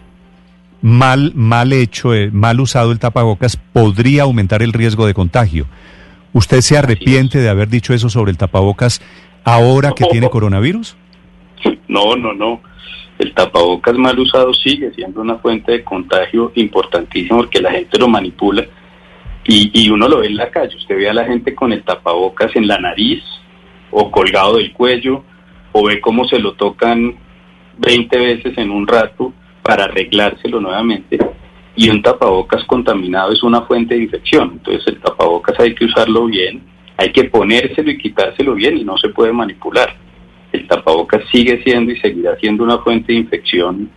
mal, 0.82 1.32
mal 1.34 1.72
hecho, 1.72 2.14
eh, 2.14 2.30
mal 2.32 2.60
usado 2.60 2.92
el 2.92 3.00
tapabocas, 3.00 3.58
podría 3.58 4.24
aumentar 4.24 4.62
el 4.62 4.74
riesgo 4.74 5.08
de 5.08 5.14
contagio. 5.14 5.66
¿Usted 6.34 6.62
se 6.62 6.78
arrepiente 6.78 7.40
de 7.40 7.50
haber 7.50 7.70
dicho 7.70 7.94
eso 7.94 8.10
sobre 8.10 8.32
el 8.32 8.38
tapabocas 8.38 9.02
ahora 9.44 9.92
que 9.96 10.06
tiene 10.06 10.30
coronavirus? 10.32 10.96
No, 11.88 12.16
no, 12.16 12.34
no. 12.34 12.62
El 13.20 13.34
tapabocas 13.34 13.96
mal 13.98 14.20
usado 14.20 14.54
sigue 14.54 14.92
siendo 14.94 15.22
una 15.22 15.38
fuente 15.38 15.72
de 15.72 15.84
contagio 15.84 16.52
importantísima 16.56 17.38
porque 17.38 17.62
la 17.62 17.72
gente 17.72 18.00
lo 18.00 18.08
manipula 18.08 18.66
y, 19.46 19.72
y 19.74 19.90
uno 19.90 20.08
lo 20.08 20.20
ve 20.20 20.28
en 20.28 20.36
la 20.36 20.50
calle. 20.50 20.76
Usted 20.76 20.98
ve 20.98 21.10
a 21.10 21.14
la 21.14 21.26
gente 21.26 21.54
con 21.54 21.72
el 21.72 21.84
tapabocas 21.84 22.56
en 22.56 22.68
la 22.68 22.80
nariz 22.80 23.24
o 23.92 24.10
colgado 24.12 24.58
del 24.58 24.74
cuello 24.74 25.24
o 25.72 25.86
ve 25.86 26.02
cómo 26.02 26.26
se 26.28 26.40
lo 26.40 26.54
tocan 26.54 27.16
20 27.78 28.18
veces 28.18 28.58
en 28.58 28.72
un 28.72 28.88
rato 28.88 29.34
para 29.62 29.86
arreglárselo 29.86 30.60
nuevamente. 30.60 31.18
y 31.76 31.90
un 31.90 32.04
tapabocas 32.04 32.64
contaminado 32.66 33.32
es 33.32 33.42
una 33.42 33.62
fuente 33.62 33.96
de 33.96 34.04
infección. 34.04 34.52
Entonces 34.54 34.86
el 34.88 35.00
tapabocas 35.00 35.60
hay 35.60 35.74
que 35.74 35.86
usarlo 35.86 36.26
bien, 36.26 36.62
hay 36.98 37.12
que 37.12 37.26
ponérselo 37.26 37.92
y 37.92 37.98
quitárselo 37.98 38.54
bien 38.56 38.78
y 38.78 38.84
no 38.84 38.98
se 38.98 39.10
puede 39.10 39.34
manipular. 39.34 39.96
El 40.52 40.68
tapabocas 40.68 41.24
sigue 41.32 41.62
siendo 41.64 41.92
y 41.92 42.00
seguirá 42.00 42.36
siendo 42.38 42.64
una 42.64 42.78
fuente 42.80 43.12
de 43.12 43.20
infección 43.20 43.90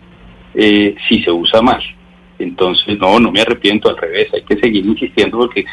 eh, 0.53 0.95
si 1.07 1.21
se 1.23 1.31
usa 1.31 1.61
mal. 1.61 1.81
Entonces, 2.39 2.97
no, 2.99 3.19
no 3.19 3.31
me 3.31 3.41
arrepiento, 3.41 3.89
al 3.89 3.97
revés, 3.97 4.27
hay 4.33 4.43
que 4.43 4.57
seguir 4.57 4.85
insistiendo 4.85 5.37
porque 5.37 5.65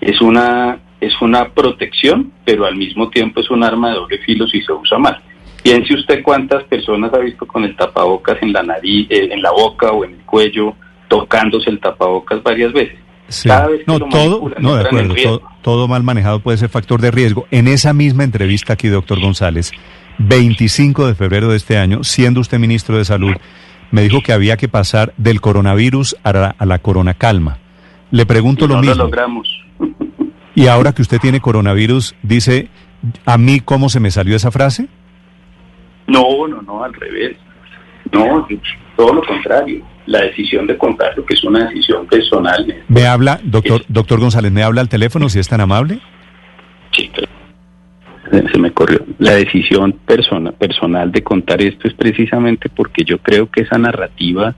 es 0.00 0.20
una, 0.20 0.80
es 1.00 1.12
una 1.20 1.48
protección, 1.50 2.32
pero 2.44 2.64
al 2.64 2.76
mismo 2.76 3.08
tiempo 3.10 3.40
es 3.40 3.50
un 3.50 3.64
arma 3.64 3.90
de 3.90 3.96
doble 3.96 4.18
filo 4.18 4.46
si 4.46 4.62
se 4.62 4.72
usa 4.72 4.98
mal. 4.98 5.20
Piense 5.62 5.94
usted 5.94 6.22
cuántas 6.22 6.64
personas 6.64 7.12
ha 7.12 7.18
visto 7.18 7.46
con 7.46 7.64
el 7.64 7.76
tapabocas 7.76 8.40
en 8.42 8.52
la 8.52 8.62
nariz, 8.62 9.08
eh, 9.10 9.28
en 9.32 9.42
la 9.42 9.50
boca 9.50 9.90
o 9.90 10.04
en 10.04 10.12
el 10.12 10.20
cuello, 10.24 10.74
tocándose 11.08 11.70
el 11.70 11.80
tapabocas 11.80 12.42
varias 12.42 12.72
veces. 12.72 12.98
Cada 13.44 13.68
vez 13.68 13.86
no, 13.86 13.98
todo, 13.98 14.50
no, 14.58 14.76
de 14.76 14.86
acuerdo, 14.86 15.14
todo, 15.22 15.42
todo, 15.62 15.88
mal 15.88 16.02
manejado 16.02 16.40
puede 16.40 16.56
ser 16.56 16.70
factor 16.70 17.00
de 17.00 17.10
riesgo. 17.10 17.46
En 17.50 17.68
esa 17.68 17.92
misma 17.92 18.24
entrevista 18.24 18.72
aquí, 18.72 18.88
doctor 18.88 19.20
González, 19.20 19.70
25 20.18 21.06
de 21.06 21.14
febrero 21.14 21.48
de 21.48 21.56
este 21.56 21.76
año, 21.76 22.04
siendo 22.04 22.40
usted 22.40 22.58
ministro 22.58 22.96
de 22.96 23.04
Salud, 23.04 23.34
me 23.90 24.02
dijo 24.02 24.22
que 24.22 24.32
había 24.32 24.56
que 24.56 24.68
pasar 24.68 25.12
del 25.16 25.40
coronavirus 25.40 26.16
a 26.22 26.32
la, 26.32 26.54
a 26.58 26.66
la 26.66 26.78
corona 26.78 27.14
calma. 27.14 27.58
Le 28.10 28.24
pregunto 28.24 28.66
lo 28.66 28.78
mismo. 28.78 28.94
Lo 28.94 29.04
logramos. 29.04 29.48
Y 30.54 30.66
ahora 30.66 30.92
que 30.92 31.02
usted 31.02 31.20
tiene 31.20 31.40
coronavirus, 31.40 32.14
dice, 32.22 32.68
¿a 33.26 33.38
mí 33.38 33.60
cómo 33.60 33.88
se 33.88 34.00
me 34.00 34.10
salió 34.10 34.36
esa 34.36 34.50
frase? 34.50 34.88
No, 36.06 36.48
no, 36.48 36.62
no, 36.62 36.82
al 36.82 36.94
revés. 36.94 37.36
No, 38.10 38.46
todo 38.96 39.14
lo 39.14 39.22
contrario. 39.22 39.84
La 40.08 40.22
decisión 40.22 40.66
de 40.66 40.78
contarlo, 40.78 41.26
que 41.26 41.34
es 41.34 41.44
una 41.44 41.68
decisión 41.68 42.06
personal. 42.06 42.82
¿Me 42.88 43.06
habla, 43.06 43.40
doctor, 43.42 43.84
doctor 43.88 44.20
González, 44.20 44.50
me 44.50 44.62
habla 44.62 44.80
al 44.80 44.88
teléfono 44.88 45.28
si 45.28 45.38
es 45.38 45.48
tan 45.48 45.60
amable? 45.60 46.00
Sí, 46.92 47.10
se 48.30 48.58
me 48.58 48.70
corrió. 48.72 49.04
La 49.18 49.32
decisión 49.32 49.92
persona, 50.06 50.52
personal 50.52 51.12
de 51.12 51.22
contar 51.22 51.60
esto 51.60 51.88
es 51.88 51.92
precisamente 51.92 52.70
porque 52.70 53.04
yo 53.04 53.18
creo 53.18 53.50
que 53.50 53.60
esa 53.60 53.76
narrativa 53.76 54.54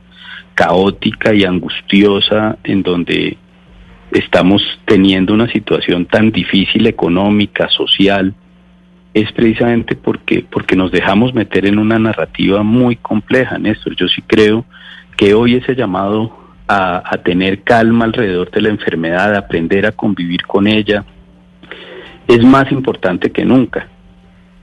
caótica 0.55 1.35
y 1.35 1.43
angustiosa 1.43 2.57
en 2.63 2.85
donde 2.85 3.37
estamos 4.13 4.63
teniendo 4.85 5.35
una 5.35 5.51
situación 5.51 6.07
tan 6.07 6.31
difícil 6.31 6.87
económica, 6.87 7.69
social, 7.71 8.35
es 9.15 9.33
precisamente 9.33 9.97
porque, 9.97 10.45
porque 10.49 10.77
nos 10.77 10.93
dejamos 10.93 11.35
meter 11.35 11.67
en 11.67 11.79
una 11.79 11.99
narrativa 11.99 12.63
muy 12.63 12.95
compleja, 12.95 13.59
Néstor. 13.59 13.97
Yo 13.97 14.07
sí 14.07 14.23
creo 14.23 14.65
que 15.21 15.35
hoy 15.35 15.57
ese 15.57 15.75
llamado 15.75 16.35
a, 16.67 17.03
a 17.05 17.19
tener 17.19 17.63
calma 17.63 18.07
alrededor 18.07 18.51
de 18.51 18.63
la 18.63 18.71
enfermedad, 18.71 19.35
a 19.35 19.41
aprender 19.41 19.85
a 19.85 19.93
convivir 19.93 20.47
con 20.47 20.67
ella, 20.67 21.05
es 22.27 22.43
más 22.43 22.73
importante 22.73 23.31
que 23.31 23.45
nunca. 23.45 23.87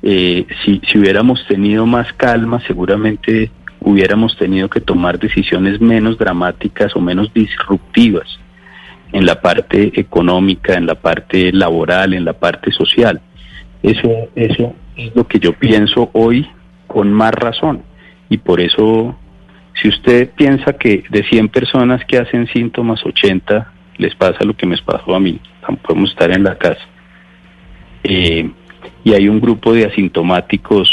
Eh, 0.01 0.47
si, 0.65 0.81
si 0.87 0.97
hubiéramos 0.97 1.45
tenido 1.45 1.85
más 1.85 2.11
calma, 2.13 2.59
seguramente 2.65 3.51
hubiéramos 3.81 4.35
tenido 4.35 4.67
que 4.67 4.81
tomar 4.81 5.19
decisiones 5.19 5.79
menos 5.79 6.17
dramáticas 6.17 6.95
o 6.95 7.01
menos 7.01 7.31
disruptivas 7.35 8.39
en 9.11 9.27
la 9.27 9.39
parte 9.39 9.91
económica, 9.93 10.73
en 10.73 10.87
la 10.87 10.95
parte 10.95 11.53
laboral, 11.53 12.15
en 12.15 12.25
la 12.25 12.33
parte 12.33 12.71
social. 12.71 13.21
Eso, 13.83 14.09
eso 14.33 14.73
es 14.95 15.15
lo 15.15 15.27
que 15.27 15.37
yo 15.37 15.53
pienso 15.53 16.09
hoy 16.13 16.49
con 16.87 17.13
más 17.13 17.31
razón. 17.31 17.83
Y 18.27 18.37
por 18.37 18.59
eso, 18.59 19.15
si 19.81 19.89
usted 19.89 20.29
piensa 20.31 20.73
que 20.73 21.03
de 21.09 21.23
100 21.23 21.49
personas 21.49 22.03
que 22.05 22.17
hacen 22.17 22.47
síntomas, 22.47 23.05
80 23.05 23.73
les 23.97 24.15
pasa 24.15 24.43
lo 24.43 24.55
que 24.55 24.65
me 24.65 24.77
pasó 24.77 25.15
a 25.15 25.19
mí, 25.19 25.39
podemos 25.83 26.11
estar 26.11 26.31
en 26.31 26.43
la 26.43 26.57
casa 26.57 26.81
eh, 28.03 28.49
y 29.03 29.13
hay 29.13 29.27
un 29.27 29.39
grupo 29.39 29.73
de 29.73 29.85
asintomáticos 29.85 30.89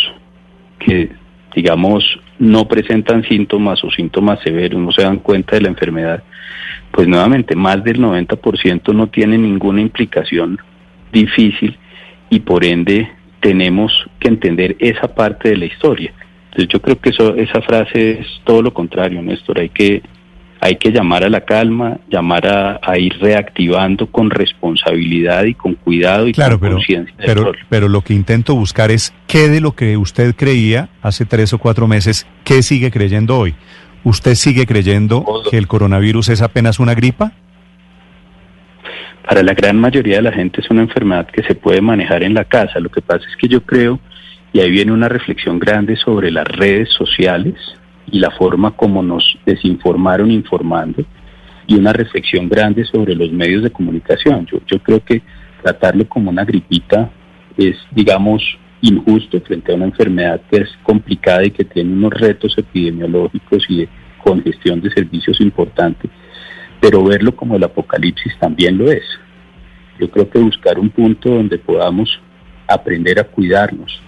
que, 0.79 1.11
digamos, 1.55 2.05
no 2.39 2.67
presentan 2.67 3.23
síntomas 3.25 3.83
o 3.85 3.91
síntomas 3.91 4.41
severos, 4.43 4.81
no 4.81 4.93
se 4.93 5.03
dan 5.03 5.19
cuenta 5.19 5.57
de 5.57 5.63
la 5.63 5.69
enfermedad, 5.69 6.23
pues 6.91 7.09
nuevamente 7.09 7.55
más 7.55 7.83
del 7.85 8.01
90% 8.01 8.95
no 8.95 9.09
tiene 9.09 9.39
ninguna 9.39 9.81
implicación 9.81 10.59
difícil 11.13 11.79
y 12.31 12.41
por 12.41 12.65
ende 12.65 13.09
tenemos 13.41 13.93
que 14.19 14.29
entender 14.29 14.77
esa 14.79 15.15
parte 15.15 15.51
de 15.51 15.57
la 15.57 15.67
historia. 15.67 16.13
Entonces 16.55 16.73
yo 16.73 16.81
creo 16.81 17.01
que 17.01 17.11
eso, 17.11 17.35
esa 17.35 17.61
frase 17.63 18.21
es 18.21 18.27
todo 18.45 18.63
lo 18.63 18.73
contrario, 18.73 19.21
Néstor, 19.21 19.59
hay 19.59 19.71
que 19.71 20.03
hay 20.61 20.77
que 20.77 20.93
llamar 20.93 21.25
a 21.25 21.29
la 21.29 21.43
calma, 21.43 21.99
llamar 22.09 22.81
a, 22.81 22.99
ir 22.99 23.19
reactivando 23.21 24.07
con 24.07 24.31
responsabilidad 24.31 25.45
y 25.45 25.53
con 25.53 25.75
cuidado 25.75 26.27
y 26.27 26.33
con 26.33 26.59
conciencia. 26.59 27.15
Pero, 27.19 27.53
pero 27.69 27.89
lo 27.89 28.01
que 28.01 28.15
intento 28.15 28.55
buscar 28.55 28.91
es 28.91 29.13
qué 29.27 29.49
de 29.49 29.61
lo 29.61 29.73
que 29.73 29.99
usted 29.99 30.35
creía 30.35 30.89
hace 31.03 31.27
tres 31.27 31.53
o 31.53 31.59
cuatro 31.59 31.87
meses, 31.87 32.27
qué 32.45 32.63
sigue 32.63 32.91
creyendo 32.91 33.37
hoy. 33.37 33.55
¿Usted 34.05 34.37
sigue 34.37 34.65
creyendo 34.65 35.27
que 35.51 35.59
el 35.59 35.67
coronavirus 35.67 36.31
es 36.31 36.41
apenas 36.41 36.79
una 36.79 36.95
gripa? 36.95 37.33
Para 39.29 39.43
la 39.43 39.53
gran 39.53 39.79
mayoría 39.79 40.17
de 40.17 40.23
la 40.23 40.33
gente 40.33 40.63
es 40.63 40.71
una 40.71 40.81
enfermedad 40.81 41.27
que 41.27 41.43
se 41.43 41.55
puede 41.55 41.83
manejar 41.83 42.23
en 42.23 42.33
la 42.33 42.45
casa. 42.45 42.81
Lo 42.81 42.91
que 42.91 43.03
pasa 43.03 43.25
es 43.29 43.37
que 43.37 43.49
yo 43.49 43.63
creo, 43.63 44.01
y 44.55 44.61
ahí 44.61 44.71
viene 44.71 44.93
una 44.93 45.11
reflexión 45.11 45.59
grande 45.59 45.97
sobre 45.97 46.31
las 46.31 46.49
redes 46.49 46.89
sociales, 46.97 47.57
y 48.11 48.19
la 48.19 48.31
forma 48.31 48.71
como 48.73 49.03
nos 49.03 49.39
desinformaron 49.45 50.31
informando 50.31 51.05
y 51.67 51.75
una 51.77 51.93
reflexión 51.93 52.49
grande 52.49 52.85
sobre 52.85 53.15
los 53.15 53.33
medios 53.33 53.63
de 53.63 53.71
comunicación. 53.71 54.47
Yo, 54.47 54.59
yo 54.67 54.79
creo 54.81 55.03
que 55.05 55.23
tratarlo 55.63 56.07
como 56.09 56.31
una 56.31 56.45
gripita 56.45 57.11
es, 57.57 57.77
digamos, 57.91 58.43
injusto 58.83 59.41
frente 59.41 59.73
a 59.73 59.77
una 59.77 59.87
enfermedad 59.87 60.41
que 60.51 60.59
es 60.59 60.69
complicada 60.83 61.45
y 61.45 61.51
que 61.51 61.65
tiene 61.65 61.93
unos 61.93 62.13
retos 62.13 62.55
epidemiológicos 62.59 63.65
y 63.69 63.79
de 63.79 63.89
congestión 64.23 64.81
de 64.81 64.91
servicios 64.91 65.41
importantes, 65.41 66.11
pero 66.81 67.03
verlo 67.03 67.35
como 67.35 67.57
el 67.57 67.65
apocalipsis 67.65 68.39
también 68.39 68.77
lo 68.77 68.91
es. 68.91 69.05
Yo 69.99 70.11
creo 70.11 70.29
que 70.29 70.39
buscar 70.39 70.79
un 70.79 70.91
punto 70.91 71.31
donde 71.31 71.59
podamos 71.59 72.21
aprender 72.69 73.19
a 73.19 73.25
cuidarnos, 73.25 74.01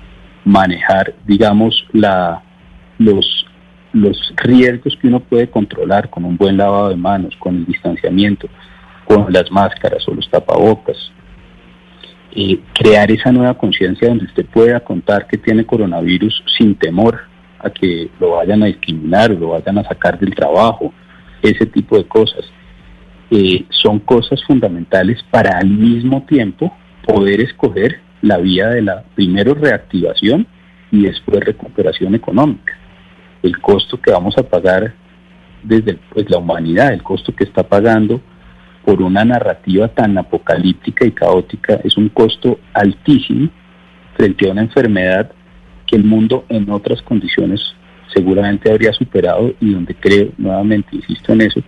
manejar, 0.47 1.15
digamos, 1.27 1.85
la, 1.93 2.43
los 2.99 3.47
los 3.97 4.33
riesgos 4.37 4.97
que 5.01 5.09
uno 5.09 5.21
puede 5.21 5.49
controlar 5.49 6.11
con 6.11 6.25
un 6.25 6.37
buen 6.37 6.57
lavado 6.57 6.91
de 6.91 6.97
manos, 6.97 7.35
con 7.39 7.57
el 7.57 7.67
distanciamiento, 7.67 8.49
con 9.07 9.33
las 9.33 9.51
máscaras 9.51 10.07
o 10.07 10.15
los 10.15 10.29
tapabocas. 10.31 10.97
Eh, 12.33 12.61
crear 12.75 13.11
esa 13.11 13.33
nueva 13.33 13.55
conciencia 13.55 14.09
donde 14.09 14.27
usted 14.27 14.45
pueda 14.47 14.81
contar 14.81 15.27
que 15.27 15.39
tiene 15.39 15.65
coronavirus 15.65 16.45
sin 16.59 16.75
temor 16.75 17.21
a 17.59 17.71
que 17.71 18.11
lo 18.21 18.33
vayan 18.33 18.63
a 18.63 18.67
discriminar 18.67 19.31
lo 19.31 19.51
vayan 19.51 19.79
a 19.79 19.85
sacar 19.85 20.19
del 20.19 20.35
trabajo, 20.35 20.93
ese 21.43 21.65
tipo 21.65 21.97
de 21.97 22.05
cosas. 22.05 22.45
Eh, 23.31 23.65
son 23.71 23.99
cosas 24.01 24.45
fundamentales 24.45 25.23
para 25.31 25.59
al 25.59 25.69
mismo 25.69 26.23
tiempo 26.27 26.73
poder 27.07 27.41
escoger 27.41 28.01
la 28.27 28.39
vía 28.39 28.69
de 28.69 28.83
la 28.83 29.05
primero 29.15 29.55
reactivación 29.55 30.47
y 30.91 31.03
después 31.05 31.45
recuperación 31.45 32.15
económica 32.15 32.75
el 33.47 33.59
costo 33.61 34.01
que 34.01 34.11
vamos 34.11 34.37
a 34.39 34.43
pagar 34.43 34.95
desde 35.63 35.99
pues, 36.13 36.29
la 36.31 36.39
humanidad, 36.39 36.93
el 36.93 37.03
costo 37.03 37.35
que 37.35 37.45
está 37.45 37.63
pagando 37.63 38.21
por 38.85 39.03
una 39.03 39.25
narrativa 39.25 39.89
tan 39.89 40.17
apocalíptica 40.17 41.07
y 41.07 41.11
caótica, 41.11 41.81
es 41.83 41.97
un 41.97 42.09
costo 42.09 42.61
altísimo 42.73 43.49
frente 44.17 44.49
a 44.49 44.53
una 44.53 44.63
enfermedad 44.63 45.31
que 45.87 45.97
el 45.97 46.05
mundo 46.05 46.45
en 46.49 46.71
otras 46.71 47.03
condiciones 47.03 47.61
seguramente 48.15 48.71
habría 48.71 48.93
superado 48.93 49.53
y 49.61 49.73
donde 49.73 49.95
creo, 49.95 50.31
nuevamente 50.39 50.89
insisto 50.93 51.33
en 51.33 51.43
eso, 51.43 51.61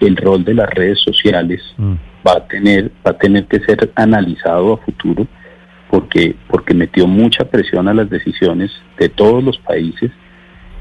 el 0.00 0.16
rol 0.16 0.44
de 0.44 0.54
las 0.54 0.68
redes 0.70 1.00
sociales 1.02 1.62
mm. 1.78 1.94
va 2.26 2.32
a 2.36 2.46
tener 2.46 2.90
va 3.06 3.12
a 3.12 3.18
tener 3.18 3.46
que 3.46 3.60
ser 3.60 3.90
analizado 3.94 4.74
a 4.74 4.76
futuro 4.78 5.26
porque 5.90 6.34
porque 6.48 6.74
metió 6.74 7.06
mucha 7.06 7.44
presión 7.44 7.88
a 7.88 7.94
las 7.94 8.10
decisiones 8.10 8.70
de 8.98 9.08
todos 9.08 9.42
los 9.42 9.58
países 9.58 10.10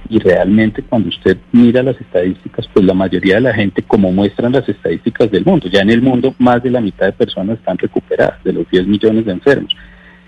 y 0.09 0.19
realmente 0.19 0.83
cuando 0.83 1.09
usted 1.09 1.37
mira 1.51 1.81
las 1.81 1.99
estadísticas, 1.99 2.67
pues 2.73 2.85
la 2.85 2.93
mayoría 2.93 3.35
de 3.35 3.41
la 3.41 3.53
gente, 3.53 3.81
como 3.81 4.11
muestran 4.11 4.51
las 4.51 4.67
estadísticas 4.69 5.31
del 5.31 5.45
mundo, 5.45 5.67
ya 5.67 5.81
en 5.81 5.89
el 5.89 6.01
mundo 6.01 6.35
más 6.37 6.61
de 6.61 6.69
la 6.69 6.81
mitad 6.81 7.07
de 7.07 7.13
personas 7.13 7.57
están 7.57 7.77
recuperadas, 7.77 8.43
de 8.43 8.53
los 8.53 8.69
10 8.69 8.87
millones 8.87 9.25
de 9.25 9.31
enfermos. 9.31 9.75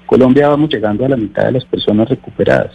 Colombia 0.05 0.47
vamos 0.47 0.69
llegando 0.69 1.05
a 1.05 1.09
la 1.09 1.17
mitad 1.17 1.45
de 1.45 1.51
las 1.53 1.65
personas 1.65 2.09
recuperadas. 2.09 2.71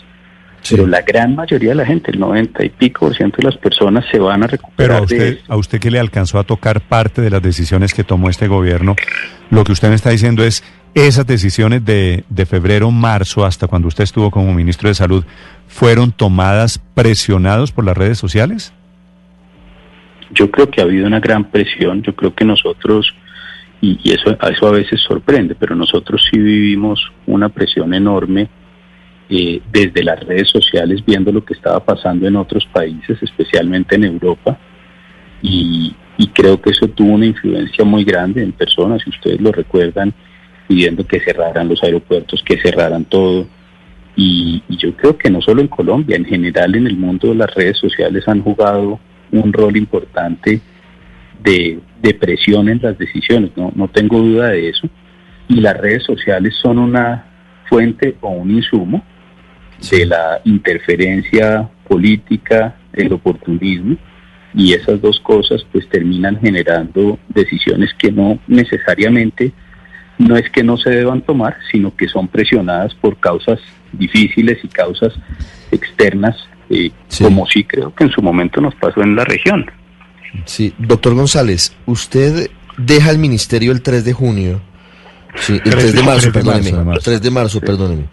Pero 0.69 0.87
la 0.87 1.03
gran 1.03 1.35
mayoría 1.35 1.71
de 1.71 1.75
la 1.75 1.87
gente, 1.87 2.13
el 2.13 2.21
90 2.21 2.65
y 2.65 2.69
pico 2.69 3.07
por 3.07 3.17
ciento 3.17 3.39
de 3.39 3.45
las 3.45 3.57
personas 3.57 4.05
se 4.11 4.19
van 4.19 4.45
a 4.45 4.47
recuperar. 4.47 4.77
Pero 4.77 4.95
a 4.97 5.03
usted, 5.03 5.39
a 5.49 5.57
usted 5.57 5.81
que 5.81 5.91
le 5.91 5.99
alcanzó 5.99 6.39
a 6.39 6.45
tocar 6.45 6.81
parte 6.81 7.21
de 7.21 7.31
las 7.31 7.43
decisiones 7.43 7.95
que 7.95 8.05
tomó 8.05 8.29
este 8.31 8.47
gobierno, 8.47 8.95
lo 9.51 9.65
que 9.65 9.73
usted 9.73 9.89
me 9.89 9.95
está 9.95 10.11
diciendo 10.11 10.45
es, 10.45 10.63
esas 10.95 11.27
decisiones 11.27 11.85
de, 11.85 12.25
de 12.29 12.47
febrero, 12.47 12.91
marzo, 12.91 13.45
hasta 13.45 13.67
cuando 13.67 13.89
usted 13.89 14.05
estuvo 14.05 14.31
como 14.31 14.53
ministro 14.55 14.89
de 14.89 14.95
Salud, 14.95 15.25
fueron 15.67 16.13
tomadas 16.13 16.79
presionados 16.95 17.73
por 17.73 17.85
las 17.85 17.97
redes 17.97 18.19
sociales? 18.19 18.73
yo 20.35 20.51
creo 20.51 20.71
que 20.71 20.81
ha 20.81 20.85
habido 20.85 21.07
una 21.07 21.21
gran 21.21 21.51
presión, 21.51 22.03
yo 22.03 22.15
creo 22.15 22.35
que 22.35 22.45
nosotros, 22.45 23.15
y, 23.81 23.99
eso, 24.13 24.37
a 24.41 24.49
eso 24.49 24.67
a 24.67 24.73
veces 24.73 25.01
sorprende, 25.01 25.55
pero 25.55 25.75
nosotros 25.75 26.27
sí 26.31 26.39
vivimos 26.39 27.13
una 27.27 27.49
presión 27.49 27.95
enorme 27.95 28.49
eh, 29.35 29.63
desde 29.73 30.05
las 30.05 30.21
redes 30.21 30.51
sociales 30.51 31.03
viendo 31.07 31.33
lo 31.33 31.43
que 31.43 31.55
estaba 31.55 31.83
pasando 31.83 32.29
en 32.29 32.37
otros 32.37 32.67
países, 32.71 33.17
especialmente 33.23 33.97
en 33.97 34.05
Europa, 34.05 34.59
y, 35.41 35.95
creo 36.35 36.61
que 36.61 36.71
eso 36.71 36.87
tuvo 36.89 37.15
una 37.15 37.25
influencia 37.25 37.83
muy 37.83 38.05
grande 38.05 38.43
en 38.43 38.53
personas, 38.53 39.01
si 39.03 39.09
ustedes 39.09 39.41
lo 39.41 39.51
recuerdan, 39.51 40.13
pidiendo 40.69 41.07
que 41.07 41.21
cerraran 41.21 41.67
los 41.67 41.83
aeropuertos, 41.83 42.43
que 42.45 42.61
cerraran 42.61 43.07
todo. 43.07 43.47
Y, 44.17 44.63
y, 44.69 44.77
yo 44.77 44.95
creo 44.95 45.17
que 45.17 45.31
no 45.31 45.41
solo 45.41 45.63
en 45.63 45.69
Colombia, 45.69 46.17
en 46.17 46.27
general 46.27 46.75
en 46.75 46.87
el 46.87 46.97
mundo 46.99 47.33
las 47.33 47.55
redes 47.55 47.79
sociales 47.79 48.29
han 48.29 48.43
jugado 48.43 49.01
un 49.31 49.53
rol 49.53 49.79
importante 49.79 50.61
de, 51.43 51.81
presión 52.21 52.69
en 52.69 52.81
las 52.83 52.99
decisiones, 52.99 53.51
no, 53.57 53.73
no 53.75 53.89
tengo 53.89 54.19
duda 54.19 54.51
de 54.51 54.69
eso. 54.69 54.91
Y 55.49 55.61
las 55.61 55.77
redes 55.79 56.03
sociales 56.03 56.55
son 56.63 56.79
una 56.79 57.25
fuente 57.71 58.17
o 58.21 58.29
un 58.29 58.51
insumo 58.51 59.03
de 59.91 60.07
la 60.07 60.41
interferencia 60.45 61.69
política, 61.89 62.77
el 62.93 63.13
oportunismo, 63.13 63.97
y 64.55 64.75
esas 64.75 65.01
dos 65.01 65.19
cosas 65.21 65.65
pues 65.73 65.89
terminan 65.89 66.39
generando 66.41 67.19
decisiones 67.29 67.91
que 67.95 68.13
no 68.13 68.39
necesariamente 68.47 69.53
no 70.19 70.37
es 70.37 70.49
que 70.51 70.63
no 70.63 70.77
se 70.77 70.91
deban 70.91 71.23
tomar, 71.23 71.57
sino 71.71 71.97
que 71.97 72.07
son 72.07 72.29
presionadas 72.29 72.95
por 72.95 73.19
causas 73.19 73.59
difíciles 73.93 74.59
y 74.63 74.69
causas 74.69 75.15
externas 75.71 76.37
como 77.21 77.47
sí 77.47 77.65
creo 77.65 77.95
que 77.95 78.05
en 78.05 78.11
su 78.11 78.23
momento 78.23 78.61
nos 78.61 78.75
pasó 78.75 79.03
en 79.03 79.17
la 79.17 79.25
región. 79.25 79.67
Sí, 80.45 80.73
doctor 80.79 81.15
González, 81.15 81.77
usted 81.87 82.51
deja 82.79 83.11
el 83.11 83.19
ministerio 83.19 83.73
el 83.73 83.83
3 83.83 84.05
de 84.05 84.13
junio, 84.13 84.61
sí, 85.37 85.61
el 85.65 85.71
3 85.71 85.95
de 85.95 86.03
marzo, 86.03 86.33
perdóneme, 86.33 86.99
3 87.03 87.23
de 87.23 87.31
marzo, 87.31 87.61
perdóneme, 87.61 88.05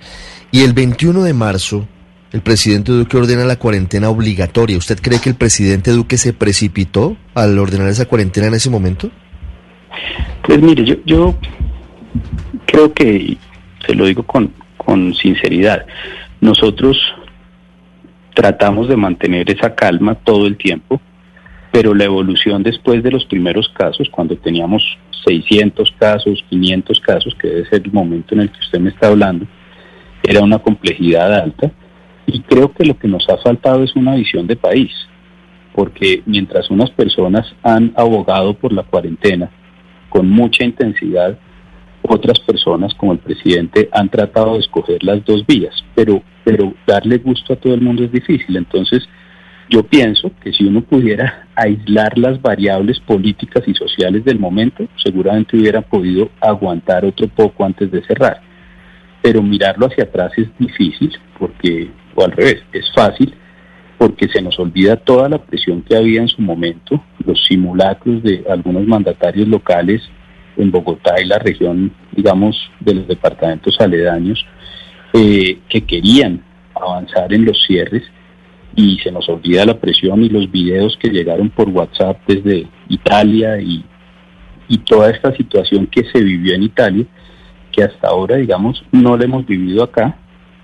y 0.52 0.62
el 0.64 0.74
21 0.74 1.24
de 1.24 1.34
marzo 1.34 1.88
el 2.32 2.42
presidente 2.42 2.92
Duque 2.92 3.18
ordena 3.18 3.44
la 3.44 3.58
cuarentena 3.58 4.10
obligatoria. 4.10 4.78
¿Usted 4.78 5.00
cree 5.02 5.20
que 5.20 5.30
el 5.30 5.36
presidente 5.36 5.92
Duque 5.92 6.18
se 6.18 6.32
precipitó 6.32 7.18
al 7.34 7.58
ordenar 7.58 7.88
esa 7.88 8.06
cuarentena 8.06 8.48
en 8.48 8.54
ese 8.54 8.70
momento? 8.70 9.10
Pues 10.44 10.62
mire, 10.62 10.86
yo, 10.86 10.96
yo 11.06 11.36
creo 12.68 12.94
que, 12.94 13.36
se 13.86 13.96
lo 13.96 14.06
digo 14.06 14.24
con, 14.24 14.54
con 14.78 15.16
sinceridad, 15.16 15.88
nosotros 16.40 16.98
tratamos 18.36 18.88
de 18.88 18.96
mantener 18.96 19.50
esa 19.50 19.74
calma 19.74 20.14
todo 20.14 20.46
el 20.46 20.56
tiempo, 20.56 21.02
pero 21.72 21.96
la 21.96 22.06
evolución 22.06 22.62
después 22.62 23.02
de 23.02 23.12
los 23.12 23.26
primeros 23.26 23.70
casos, 23.70 24.08
cuando 24.12 24.38
teníamos 24.38 24.84
600 25.26 25.92
casos, 26.00 26.44
500 26.50 27.00
casos, 27.00 27.36
que 27.42 27.48
debe 27.48 27.70
ser 27.70 27.82
el 27.86 27.92
momento 27.92 28.36
en 28.36 28.42
el 28.42 28.52
que 28.52 28.60
usted 28.60 28.80
me 28.80 28.92
está 28.92 29.08
hablando, 29.08 29.48
era 30.24 30.42
una 30.42 30.60
complejidad 30.60 31.34
alta 31.34 31.72
y 32.26 32.42
creo 32.42 32.72
que 32.72 32.86
lo 32.86 32.98
que 32.98 33.08
nos 33.08 33.28
ha 33.30 33.38
faltado 33.38 33.84
es 33.84 33.96
una 33.96 34.16
visión 34.16 34.48
de 34.48 34.56
país, 34.56 34.92
porque 35.74 36.22
mientras 36.26 36.70
unas 36.70 36.92
personas 36.92 37.46
han 37.64 37.94
abogado 37.96 38.54
por 38.54 38.72
la 38.72 38.84
cuarentena 38.84 39.50
con 40.10 40.30
mucha 40.30 40.64
intensidad, 40.64 41.38
otras 42.02 42.40
personas 42.40 42.94
como 42.96 43.14
el 43.14 43.20
presidente 43.20 43.90
han 43.92 44.10
tratado 44.10 44.54
de 44.54 44.60
escoger 44.60 45.04
las 45.04 45.24
dos 45.26 45.46
vías, 45.46 45.74
pero, 45.96 46.24
pero 46.44 46.74
darle 46.88 47.18
gusto 47.18 47.54
a 47.54 47.56
todo 47.56 47.74
el 47.74 47.82
mundo 47.82 48.04
es 48.04 48.12
difícil. 48.12 48.58
Entonces, 48.58 49.08
yo 49.70 49.84
pienso 49.84 50.32
que 50.42 50.52
si 50.52 50.66
uno 50.66 50.82
pudiera 50.82 51.48
aislar 51.56 52.18
las 52.18 52.42
variables 52.42 53.00
políticas 53.00 53.64
y 53.68 53.76
sociales 53.76 54.26
del 54.26 54.40
momento, 54.40 54.88
seguramente 55.04 55.58
hubiera 55.58 55.82
podido 55.82 56.30
aguantar 56.42 57.06
otro 57.06 57.28
poco 57.28 57.64
antes 57.64 57.92
de 57.92 58.04
cerrar. 58.04 58.49
Pero 59.22 59.42
mirarlo 59.42 59.88
hacia 59.88 60.06
atrás 60.06 60.32
es 60.38 60.48
difícil, 60.58 61.12
porque, 61.38 61.90
o 62.16 62.24
al 62.24 62.32
revés, 62.32 62.64
es 62.74 62.92
fácil, 62.94 63.34
porque 63.98 64.30
se 64.30 64.42
nos 64.42 64.58
olvida 64.60 64.96
toda 64.96 65.28
la 65.28 65.38
presión 65.40 65.82
que 65.82 65.96
había 65.96 66.22
en 66.22 66.30
su 66.30 66.42
momento, 66.42 67.04
los 67.26 67.44
simulacros 67.46 68.24
de 68.24 68.46
algunos 68.50 68.88
mandatarios 68.88 69.48
locales 69.48 70.02
en 70.56 70.72
Bogotá 70.72 71.22
y 71.22 71.26
la 71.26 71.40
región, 71.40 71.92
digamos, 72.12 72.56
de 72.80 72.96
los 72.96 73.08
departamentos 73.08 73.76
aledaños, 73.80 74.46
eh, 75.14 75.60
que 75.68 75.82
querían 75.82 76.44
avanzar 76.76 77.34
en 77.34 77.46
los 77.46 77.62
cierres 77.66 78.04
y 78.76 78.98
se 79.00 79.12
nos 79.12 79.28
olvida 79.28 79.66
la 79.66 79.80
presión 79.80 80.24
y 80.24 80.30
los 80.30 80.50
videos 80.52 80.98
que 81.02 81.10
llegaron 81.10 81.50
por 81.50 81.70
WhatsApp 81.70 82.20
desde 82.28 82.68
Italia 82.88 83.60
y, 83.60 83.84
y 84.68 84.78
toda 84.80 85.10
esta 85.10 85.36
situación 85.36 85.88
que 85.88 86.04
se 86.06 86.24
vivió 86.24 86.54
en 86.54 86.64
Italia, 86.64 87.06
hasta 87.82 88.08
ahora, 88.08 88.38
digamos, 88.38 88.84
no 88.92 89.18
la 89.18 89.26
hemos 89.26 89.46
vivido 89.46 89.84
acá 89.84 90.18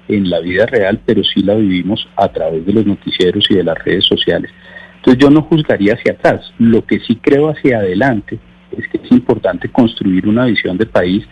en 0.08 0.30
la 0.30 0.40
vida 0.40 0.66
real, 0.66 1.00
pero 1.06 1.24
sí 1.24 1.42
la 1.42 1.56
vivimos 1.56 2.08
a 2.16 2.28
través 2.28 2.66
de 2.66 2.74
los 2.74 2.86
noticieros 2.86 3.46
y 3.50 3.56
de 3.56 3.64
las 3.64 3.78
redes 3.84 4.06
sociales. 4.06 4.52
Entonces 4.98 5.22
yo 5.22 5.30
no 5.30 5.44
juzgaría 5.44 5.94
hacia 5.94 6.14
atrás, 6.14 6.52
lo 6.58 6.86
que 6.86 7.00
sí 7.00 7.16
creo 7.18 7.50
hacia 7.50 7.78
adelante 7.78 8.40
es 8.72 8.88
que 8.90 8.98
es 9.04 9.12
importante 9.12 9.70
construir 9.70 10.28
una 10.28 10.46
visión 10.46 10.78
de 10.78 10.86
país 10.86 11.26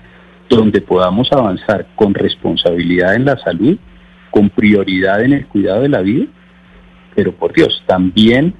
donde 0.50 0.82
podamos 0.82 1.32
avanzar 1.32 1.88
con 1.96 2.14
responsabilidad 2.14 3.16
en 3.16 3.26
la 3.26 3.38
salud, 3.38 3.78
con 4.32 4.50
prioridad 4.50 5.24
en 5.24 5.34
el 5.34 5.48
cuidado 5.48 5.82
de 5.82 5.90
la 5.90 6.02
vida, 6.02 6.28
pero 7.16 7.32
por 7.34 7.54
Dios, 7.54 7.84
también 7.88 8.54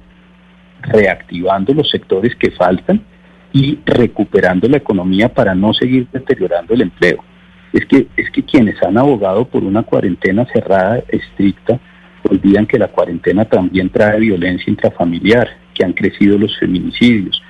reactivando 0.82 1.72
los 1.74 1.90
sectores 1.90 2.34
que 2.36 2.50
faltan 2.50 3.04
y 3.54 3.78
recuperando 3.86 4.68
la 4.68 4.76
economía 4.76 5.32
para 5.32 5.54
no 5.54 5.72
seguir 5.72 6.08
deteriorando 6.12 6.74
el 6.74 6.82
empleo. 6.82 7.24
Es 7.72 7.86
que, 7.86 8.08
es 8.16 8.30
que 8.30 8.42
quienes 8.42 8.82
han 8.82 8.98
abogado 8.98 9.46
por 9.46 9.64
una 9.64 9.84
cuarentena 9.84 10.44
cerrada, 10.52 11.02
estricta, 11.08 11.80
olvidan 12.28 12.66
que 12.66 12.78
la 12.78 12.88
cuarentena 12.88 13.46
también 13.46 13.88
trae 13.88 14.20
violencia 14.20 14.70
intrafamiliar, 14.70 15.48
que 15.72 15.84
han 15.84 15.92
crecido 15.92 16.36
los 16.36 16.58
feminicidios. 16.58 17.40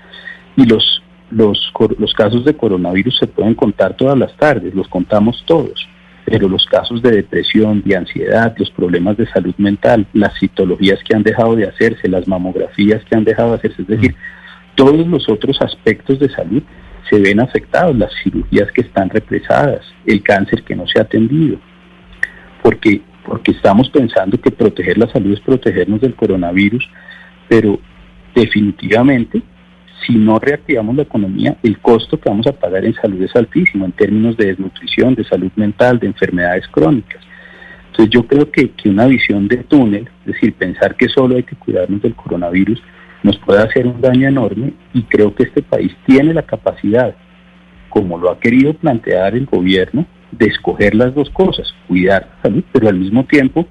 Y 0.57 0.67
los 0.67 1.03
los, 1.31 1.73
los 1.99 2.15
casos 2.15 2.45
de 2.45 2.57
coronavirus 2.57 3.19
se 3.19 3.27
pueden 3.27 3.55
contar 3.55 3.97
todas 3.97 4.17
las 4.17 4.37
tardes, 4.37 4.75
los 4.75 4.87
contamos 4.89 5.43
todos, 5.47 5.89
pero 6.25 6.49
los 6.49 6.65
casos 6.67 7.03
de 7.03 7.11
depresión, 7.11 7.83
de 7.85 7.97
ansiedad, 7.97 8.55
los 8.57 8.71
problemas 8.71 9.17
de 9.17 9.27
salud 9.27 9.55
mental, 9.59 10.07
las 10.13 10.39
citologías 10.39 11.01
que 11.03 11.17
han 11.17 11.23
dejado 11.23 11.57
de 11.57 11.67
hacerse, 11.67 12.09
las 12.09 12.29
mamografías 12.29 13.03
que 13.05 13.17
han 13.17 13.25
dejado 13.25 13.51
de 13.51 13.57
hacerse, 13.57 13.83
es 13.83 13.89
decir, 13.89 14.15
todos 14.75 15.07
los 15.07 15.29
otros 15.29 15.61
aspectos 15.61 16.19
de 16.19 16.29
salud 16.29 16.63
se 17.09 17.21
ven 17.21 17.41
afectados, 17.41 17.97
las 17.97 18.13
cirugías 18.23 18.71
que 18.73 18.83
están 18.83 19.11
represadas, 19.11 19.85
el 20.07 20.23
cáncer 20.23 20.63
que 20.63 20.75
no 20.75 20.87
se 20.87 20.99
ha 20.99 21.03
atendido, 21.03 21.59
porque, 22.63 23.03
porque 23.25 23.53
estamos 23.53 23.91
pensando 23.91 24.41
que 24.41 24.51
proteger 24.51 24.99
la 24.99 25.09
salud 25.09 25.33
es 25.33 25.41
protegernos 25.41 26.01
del 26.01 26.15
coronavirus, 26.15 26.89
pero 27.49 27.79
definitivamente 28.35 29.43
si 30.07 30.15
no 30.15 30.39
reactivamos 30.39 30.97
la 30.97 31.03
economía, 31.03 31.57
el 31.63 31.79
costo 31.79 32.19
que 32.19 32.29
vamos 32.29 32.47
a 32.47 32.53
pagar 32.53 32.85
en 32.85 32.95
salud 32.95 33.23
es 33.23 33.35
altísimo 33.35 33.85
en 33.85 33.93
términos 33.93 34.37
de 34.37 34.47
desnutrición, 34.47 35.15
de 35.15 35.25
salud 35.25 35.51
mental, 35.57 35.99
de 35.99 36.09
enfermedades 36.09 36.67
crónicas. 36.69 37.23
Entonces 37.87 38.11
yo 38.11 38.27
creo 38.27 38.51
que, 38.51 38.71
que 38.73 38.89
una 38.89 39.07
visión 39.07 39.49
de 39.49 39.59
túnel, 39.59 40.09
es 40.27 40.35
decir, 40.35 40.53
pensar 40.55 40.97
que 40.97 41.09
solo 41.09 41.37
hay 41.37 41.45
que 41.45 41.57
cuidarnos 41.57 42.03
del 42.03 42.15
coronavirus, 42.15 42.83
nos 43.25 43.39
puede 43.39 43.63
hacer 43.63 43.87
un 43.87 44.01
daño 44.03 44.29
enorme 44.29 44.75
y 44.93 45.03
creo 45.05 45.35
que 45.35 45.45
este 45.45 45.63
país 45.63 45.97
tiene 46.07 46.35
la 46.35 46.43
capacidad, 46.43 47.17
como 47.89 48.19
lo 48.19 48.31
ha 48.31 48.39
querido 48.39 48.75
plantear 48.75 49.35
el 49.35 49.47
gobierno, 49.47 50.07
de 50.31 50.47
escoger 50.47 50.95
las 50.95 51.15
dos 51.15 51.31
cosas, 51.31 51.75
cuidar 51.89 52.29
la 52.29 52.43
salud, 52.43 52.65
pero 52.71 52.89
al 52.89 52.97
mismo 52.97 53.25
tiempo 53.25 53.67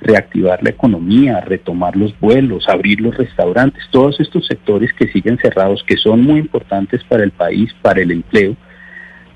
reactivar 0.00 0.60
la 0.62 0.70
economía, 0.70 1.40
retomar 1.40 1.96
los 1.96 2.18
vuelos, 2.18 2.68
abrir 2.68 3.00
los 3.00 3.16
restaurantes, 3.16 3.84
todos 3.92 4.18
estos 4.18 4.44
sectores 4.46 4.92
que 4.92 5.08
siguen 5.08 5.38
cerrados, 5.38 5.84
que 5.86 5.96
son 5.96 6.22
muy 6.22 6.40
importantes 6.40 7.04
para 7.04 7.22
el 7.22 7.30
país, 7.30 7.72
para 7.82 8.02
el 8.02 8.10
empleo, 8.10 8.56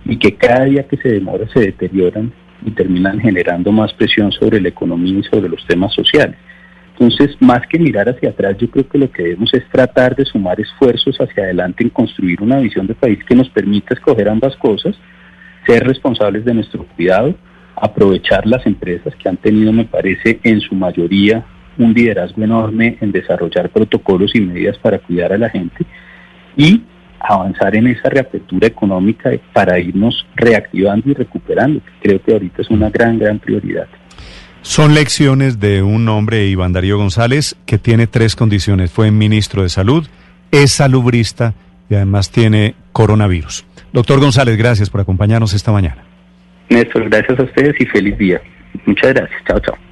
y 0.04 0.16
que 0.16 0.34
cada 0.34 0.64
día 0.64 0.88
que 0.88 0.96
se 0.96 1.10
demora 1.10 1.46
se 1.54 1.60
deterioran 1.60 2.32
y 2.66 2.72
terminan 2.72 3.20
generando 3.20 3.70
más 3.70 3.92
presión 3.94 4.32
sobre 4.32 4.60
la 4.60 4.68
economía 4.68 5.20
y 5.20 5.22
sobre 5.22 5.48
los 5.48 5.64
temas 5.66 5.94
sociales. 5.94 6.36
Entonces, 7.00 7.34
más 7.40 7.66
que 7.66 7.78
mirar 7.78 8.10
hacia 8.10 8.28
atrás, 8.28 8.58
yo 8.58 8.70
creo 8.70 8.86
que 8.86 8.98
lo 8.98 9.10
que 9.10 9.22
debemos 9.22 9.54
es 9.54 9.66
tratar 9.70 10.14
de 10.14 10.26
sumar 10.26 10.60
esfuerzos 10.60 11.16
hacia 11.18 11.44
adelante 11.44 11.82
en 11.82 11.88
construir 11.88 12.42
una 12.42 12.58
visión 12.58 12.86
de 12.86 12.94
país 12.94 13.18
que 13.26 13.34
nos 13.34 13.48
permita 13.48 13.94
escoger 13.94 14.28
ambas 14.28 14.54
cosas, 14.56 14.94
ser 15.66 15.82
responsables 15.86 16.44
de 16.44 16.52
nuestro 16.52 16.84
cuidado, 16.84 17.34
aprovechar 17.74 18.46
las 18.46 18.66
empresas 18.66 19.14
que 19.16 19.30
han 19.30 19.38
tenido, 19.38 19.72
me 19.72 19.86
parece, 19.86 20.40
en 20.42 20.60
su 20.60 20.74
mayoría 20.74 21.42
un 21.78 21.94
liderazgo 21.94 22.42
enorme 22.42 22.98
en 23.00 23.12
desarrollar 23.12 23.70
protocolos 23.70 24.34
y 24.34 24.42
medidas 24.42 24.76
para 24.76 24.98
cuidar 24.98 25.32
a 25.32 25.38
la 25.38 25.48
gente 25.48 25.86
y 26.54 26.82
avanzar 27.18 27.76
en 27.76 27.86
esa 27.86 28.10
reapertura 28.10 28.66
económica 28.66 29.30
para 29.54 29.78
irnos 29.78 30.26
reactivando 30.36 31.08
y 31.08 31.14
recuperando, 31.14 31.80
que 31.80 32.08
creo 32.08 32.22
que 32.22 32.32
ahorita 32.32 32.60
es 32.60 32.68
una 32.68 32.90
gran, 32.90 33.18
gran 33.18 33.38
prioridad. 33.38 33.88
Son 34.62 34.94
lecciones 34.94 35.58
de 35.58 35.82
un 35.82 36.08
hombre, 36.08 36.46
Iván 36.46 36.72
Darío 36.72 36.98
González, 36.98 37.56
que 37.66 37.78
tiene 37.78 38.06
tres 38.06 38.36
condiciones. 38.36 38.90
Fue 38.90 39.10
ministro 39.10 39.62
de 39.62 39.68
Salud, 39.70 40.06
es 40.50 40.72
salubrista 40.72 41.54
y 41.88 41.94
además 41.94 42.30
tiene 42.30 42.74
coronavirus. 42.92 43.64
Doctor 43.92 44.20
González, 44.20 44.56
gracias 44.56 44.90
por 44.90 45.00
acompañarnos 45.00 45.54
esta 45.54 45.72
mañana. 45.72 46.04
Néstor, 46.68 47.08
gracias 47.08 47.38
a 47.38 47.42
ustedes 47.42 47.74
y 47.80 47.86
feliz 47.86 48.16
día. 48.18 48.40
Muchas 48.86 49.14
gracias. 49.14 49.42
Chao, 49.46 49.58
chao. 49.60 49.89